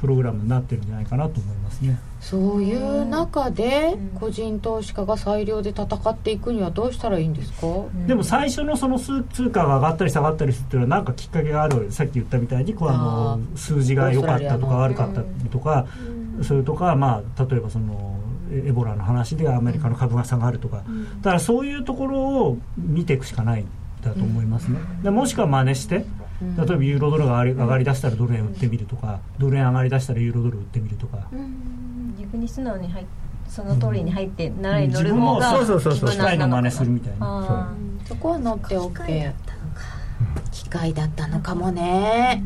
[0.00, 1.98] プログラムになってるんじゃないかなと思いますね。
[2.20, 7.66] そういう中で個人投資家が裁量で戦っていくにはどうしたらいいんですか、
[8.06, 11.90] でも最初のその通貨が上がったり下がったりするっていうのは何かきっかけがある。
[11.92, 15.86] さっき言ったみたいにこうあの数字が良かったとか悪かったとか、
[16.42, 18.18] それとか、まあ、例えばその
[18.52, 20.82] エボラの話でアメリカの株が下がるとか、
[21.22, 23.66] だからそういうところを見ていくしかないん
[24.02, 24.78] だと思いますね。
[25.02, 26.04] でもしくは真似して
[26.40, 31.18] 例えばユーロドルが上がりだしたらドル円売ってみるとかドル円上がりだしたらユーロドル売ってみるとか、
[32.18, 33.04] 逆に素直に入
[33.48, 37.74] その通りに入って習い乗る方が、そうそうそうそう機械の真似するみたいな。
[38.06, 39.32] そこは乗って OK
[40.50, 42.42] 機械だったのかもね。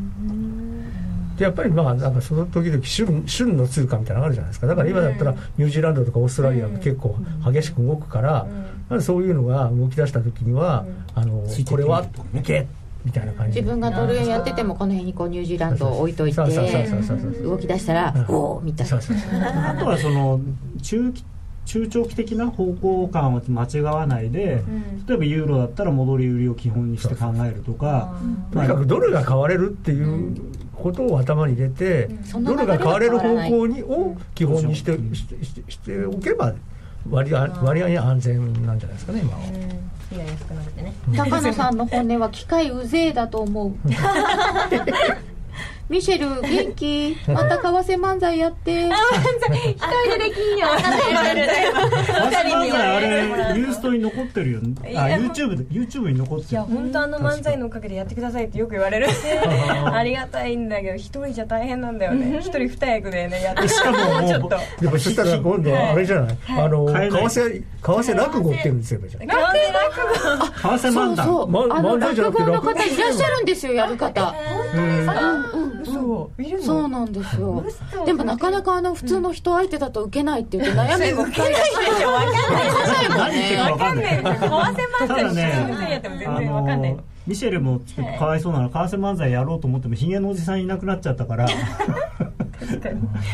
[1.37, 4.67] でやっぱりまあなんかその時々旬旬の通貨みたいなのがあるじゃないですか。
[4.67, 12.67] だから今だったらニュージーランドとかオーストラリアが結構激しく動くから、そういうのが動き出した時には、あのこれは「いけ!」
[13.05, 13.61] みたいな感じ。
[13.61, 18.97] 自分がドル円やっててもこの辺にこうニュージーランドを置いといて動き出したらおおみたいな。
[19.69, 20.41] あとはその
[20.81, 21.23] 中期
[21.65, 28.13] 中長期的な方向感を間違わないで、うん、例えばユーロだったら戻り売りを基本にして考えるとか、
[28.53, 30.37] とにかくドルが買われるっていう
[30.75, 35.25] ことを頭に入れて、うん、ドルが買われる方向にを基本にして,、し
[35.55, 36.53] てしておけば
[37.09, 39.39] 割合割合に安全なんじゃないですかね今は。
[40.15, 40.93] 火が安くなってね。
[41.15, 43.73] 高野さんの本音は機械うぜえだと思う
[45.87, 47.15] ミシェル元気？
[47.27, 48.85] また為替漫才やって。
[48.85, 49.71] あ漫才。
[49.71, 50.67] 一人でできんよ。
[50.75, 50.81] 二
[52.49, 54.59] 人あれユーストに残ってるよ。
[54.95, 56.51] あ YouTube で YouTube に残ってる。
[56.51, 59.07] いや本当あの漫才のおかげでやってくださいってよく言われる。
[59.93, 62.39] ありがたいんだけど一人じゃ大変なんだよね。
[62.39, 64.57] 一人二役でねやってしかも もうちょっと。
[64.81, 69.37] でもそしたら今度はあれじゃない、あの為替為替落語っていうんですよ 為替落
[70.39, 71.25] 語為替漫談。
[71.27, 71.71] そうそう。
[71.71, 74.33] あの落語の方いらっしゃるんですよやる方。
[74.73, 75.59] うん。
[75.59, 76.63] うんそういるの？
[76.63, 77.63] そうなんですよ。
[78.05, 83.53] でもなかなかあの普通の人相手だと受けないって言って悩みも深いらしい分かんない。
[83.53, 84.35] よね分かんない為替
[84.99, 86.97] 漫才ねやっても全然分かんない。
[87.27, 87.81] ミシェルも
[88.19, 88.69] かわいそうなの。
[88.69, 91.47] 為替漫才やろうと思ってもひげのおじさんいなくなっちゃったから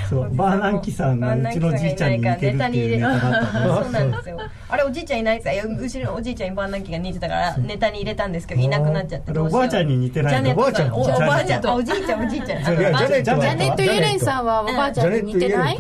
[0.09, 4.37] そうバーナンキさんがうちのおじいちゃんに似てるっていうネタだったそうなんですよ。
[4.69, 5.57] あれおじいちゃんいないです。
[5.57, 10.93] よ後ろのおじいちゃんにバーナンキが似てたからネタに入れたんですけどいなくなっちゃっておばあちゃんに似てないおばあちゃん。
[10.93, 11.75] おばあちゃん。
[11.75, 12.63] おじいちゃんおじいちゃん。
[12.63, 15.77] ジャネット・ユレンさんはおばあちゃんに似てない？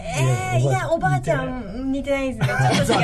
[0.00, 2.96] えー、いやおばあちゃん似てないですねちょっと違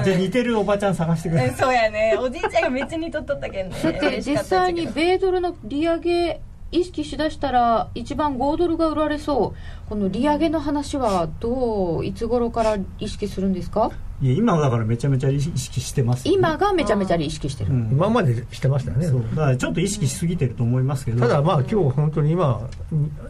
[0.00, 2.16] う、じゃ似てるおばちゃん探してくれそうやね。
[2.18, 6.40] おじいちゃんが別にとっとったけんね だって実際に米ドルの利上げ
[6.72, 9.88] 意識しだしたら一番5ドルが売られそう。
[9.88, 13.90] この利上げの話はどういつ頃から意識するんですか？
[14.20, 19.06] いや今だからめちゃめちゃ意識してます、ね、今がめちゃめちゃ意識してる、うん、今までしてましたね。
[19.06, 19.22] そう。
[19.30, 22.68] だからちょっと意識しすぎてると思いますけど、ただまあ今日本当に今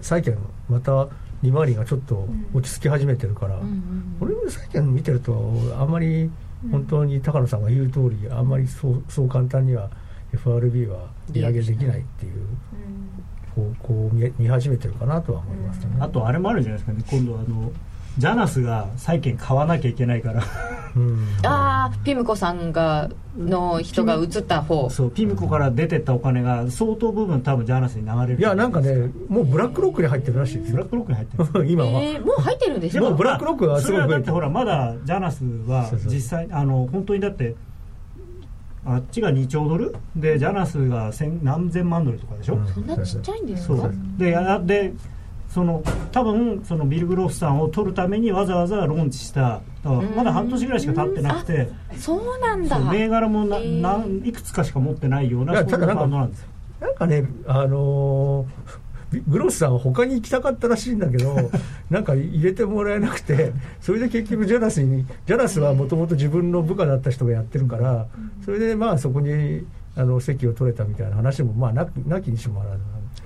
[0.01, 1.09] 債券また
[1.43, 6.31] 利回りがちょっと落ち着き始めてるから、うん、俺も債券見てるとあんまり
[6.71, 8.49] 本当に高野さんが言う通りあん。
[8.49, 9.91] まりそうそう簡単には
[10.33, 12.47] FRB は利上げできないっていう
[13.57, 17.05] 方向を見始めてるかなとは思いますね、あとあれもあるじゃないですかね。
[17.11, 17.73] 今度あの
[18.19, 20.43] ジャナスが債券買わなきゃいけないから。
[20.97, 24.89] うん、ああピムコさんがの人が移った方。
[24.89, 28.39] そうピムコから出てったお金が相当部分多分ジャナスに流れる。
[28.39, 31.67] いやなんかねもうブラックロックに入ってるらしいですブラックロックに入ってる。
[31.69, 37.55] 今は、えー、もう入ってるんですよもうブラックロックはすごいそれはだってほらまだジャナスは実際あの本当にだって
[38.87, 39.95] あっちが2兆ドル？
[40.15, 44.93] でジャナスが千何千万ドルとかでしょ、そんなちっちゃいんですかでやで
[45.49, 45.83] その
[46.13, 49.61] 多分そのビル・グロースさんを取るためにわざわざローンチした。
[50.15, 51.69] まだ半年ぐらいしか経ってなくて。
[51.99, 52.79] そうなんだ。
[52.79, 56.47] 銘柄もな、ないくつかしか持ってないようなそういうファンドなんです
[56.81, 58.47] なんかねあのー、
[59.29, 61.37] グロスさんは他に行きたかったらしいんだけど
[61.91, 68.07] なんか入れてもらえなくてそれで結局ジャラスにジャラスはもともと自分の部下だった人がやってるから
[68.45, 69.65] それでまあそこに
[69.97, 72.79] あの席を取れたみたいな話もまあななきにしもあらず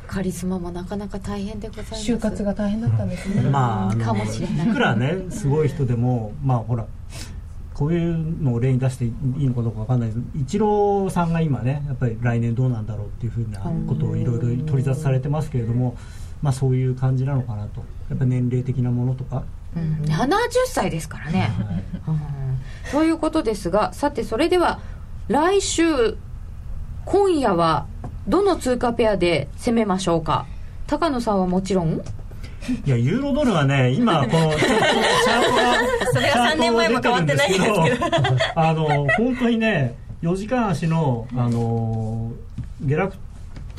[0.06, 2.12] カリスマもなかなか大変でございます。
[2.12, 4.68] 就活が大変だったんですね、まあかもしれない。
[4.68, 6.84] いくらねすごい人でもまあほら
[7.80, 10.20] こういうのを例に出していいのかどうか分かんないです。
[10.38, 15.96] イチローさんが今ねやっぱり来年どうなんだろうっていうふうなことをいろいろ取り沙汰されてますけれども、
[16.42, 17.82] まあ、そういう感じなのかなと。
[18.10, 22.20] やっぱ年齢的なものとか、うん、70歳ですからね、はい、うん、
[22.92, 24.80] ということですがさてそれでは
[25.28, 26.18] 来週
[27.06, 27.86] 今夜は
[28.28, 30.44] どの通貨ペアで攻めましょうか？
[30.86, 32.02] 高野さんはもちろん？
[32.86, 37.84] いやユーロドルはね今この チャートがそれは3年前も変わってないんですけど。
[38.54, 42.32] あの本当にね4時間足のあの
[42.82, 43.16] 下落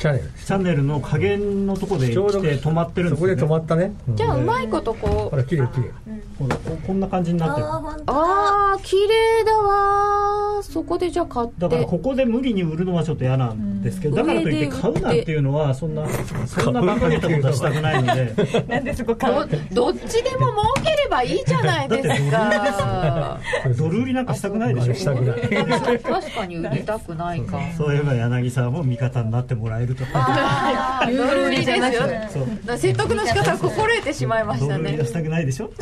[0.02, 0.32] チャンネル。
[0.32, 5.30] チャンネルの加減のところで来て止まってるんですよ、ね、そこで止まったね、じゃあうまいことこう。
[5.30, 5.92] ほら綺麗綺麗。
[6.40, 6.48] こ
[6.88, 7.68] こんな感じになってる。
[7.68, 11.54] ああ綺麗だわそこでじゃあ買って。
[11.60, 16.08] だからここで無理に売るのはちょっと嫌なんですけど、だからといって買うなんていうのはそんな
[16.48, 18.34] そんな馬鹿げたことはしたくないので。
[18.68, 19.50] なんでそこ買う？
[19.72, 23.40] どっちでも儲ければいいじゃないですか。
[23.78, 24.94] ドル売りなんかしたくないでしょ。
[24.96, 25.42] したくない。
[25.42, 27.60] 確かに売りたくないか。
[27.78, 30.06] そういえば柳沢も味方になってもらえると。
[30.06, 32.48] か ドル売りですよ。
[32.78, 34.84] 説得の仕方心得てしまいましたね。
[34.84, 35.72] ドル売りはしたくないでしょ？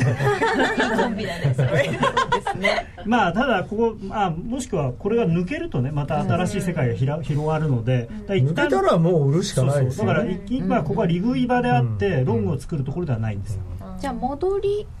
[3.06, 13.62] まあただここ、まあ、もしくはこれが抜けるとねまた新しい世界がひら広がるので、抜けたらもう売るしかないですよ、ね、だから今ここは利食い場であって、ロングを作るところではないんですよ、
[13.98, 14.99] じゃあ戻りだ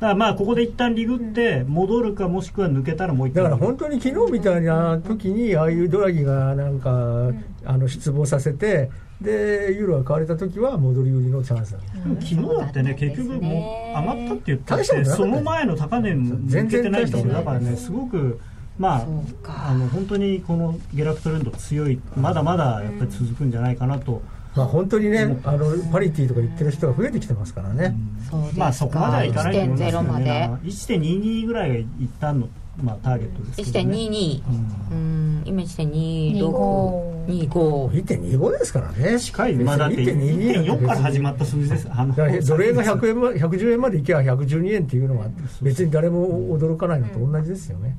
[0.00, 3.44] からまあここで一旦リグって戻るかもしくは抜けたらもう一回。
[3.44, 7.30] だから本当に昨日みたいな時にああいうドラギがなんか
[7.64, 8.90] あの失望させて
[9.20, 11.76] でユーロが買われた時は戻り売りのチャンス
[12.20, 17.90] 昨日だってね結局もう上がったって言ったってその前の高値抜けてないんですよだからねす。
[17.92, 18.40] ごく
[18.78, 19.04] ま
[19.44, 24.22] ああの本当にこの下落トレンド強いまだまだやっぱり続くんじゃないかなと。
[24.56, 27.94] まあ、本当にね、あのパリティとか言ってる人が増えてきてますからね、
[28.32, 30.50] うん、まあそこまではいかないと思いますけどね。
[30.64, 31.88] 1.22ぐらいが一
[32.20, 32.48] 旦の
[32.82, 34.42] まあ、ターゲットですけど、ね、1.22、
[34.90, 39.20] うん、今1.2625 1.25ですからね。
[39.20, 41.86] 近いまあだって1.4から始まった数字です。
[41.90, 45.26] あの奴隷が100円110円までいけば112円っていうのは
[45.62, 47.94] 別に誰も驚かないのと同じですよね、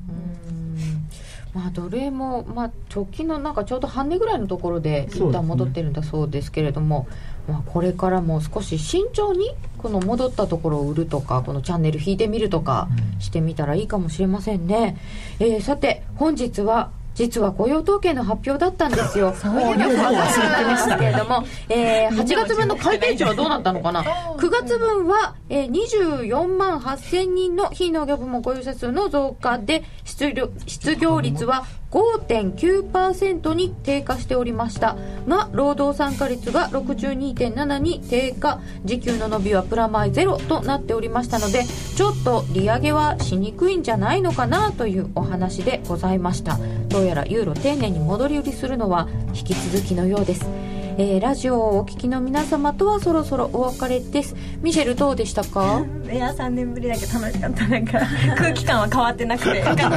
[1.54, 7.06] まあ、奴隷も、まあ、直近のなんかちょうど半値ぐらいのところで一旦戻ってるんだそうですけれども、
[7.46, 12.88] まあ、これからも少し慎重にこの戻ったところを売るとかこのチャンネル引いてみるとか
[13.18, 14.96] してみたらいいかもしれませんね、
[15.40, 19.34] えー、さて本日は実は雇用統計の発表だったんですよ。
[19.38, 24.02] そうよく忘れてましたけれども、えー、 8月分の改定値はどうなったのかな
[24.38, 34.96] ?9 月分は、えー、24万8000人の非農業部門雇用者数の増加で失業失業率は5.9%に低下しておりました。
[35.28, 38.60] が労働参加率が62.7に低下。
[38.84, 46.58] 時給の伸びはプラマイゼロとなっておりましたのでちょっと利上げはしにくいんじゃないのかなというお話でございました。
[46.88, 50.46] どうやらユーロ丁寧に戻り売りするのは引き続きのようです。
[50.98, 54.34] えー、ラジオをお聞きの皆様とはそろそろお別れです。
[54.60, 55.84] ミシェルどうでしたか？
[56.12, 57.66] いや3年ぶりだけど楽しかった。
[57.68, 58.00] なんか
[58.36, 59.58] 空気感は変わってなくて。
[59.58, 59.88] よかった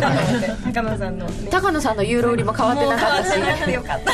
[0.74, 3.72] 高野さんの、ね、高野さんのユーロ売りも変わってなかったし。
[3.72, 4.12] よかった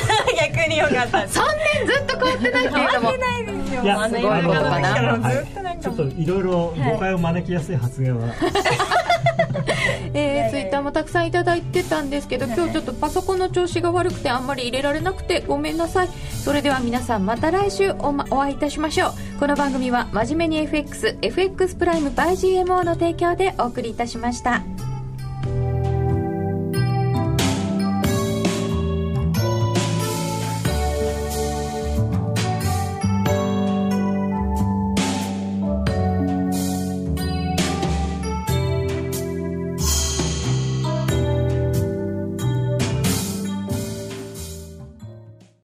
[0.56, 9.11] 逆によかった3年ずっと変わってないっていうのも変わってないですよいやすごいことかな、はい、ちょっといろいろ誤解を招きやすい発言は、はい
[10.14, 16.10] えー、ツイッターもたくさんいただいてたんですけど 今日ちょっとパソコンの調子が悪くてあんまり入れられなくてごめんなさい。
[16.44, 19.12] それでは皆さんまた来週お,、ま、お会いいたしましょう。
[19.42, 24.62] この番組は真面目に FXFX プライム by GMO の提供でお送りいたしました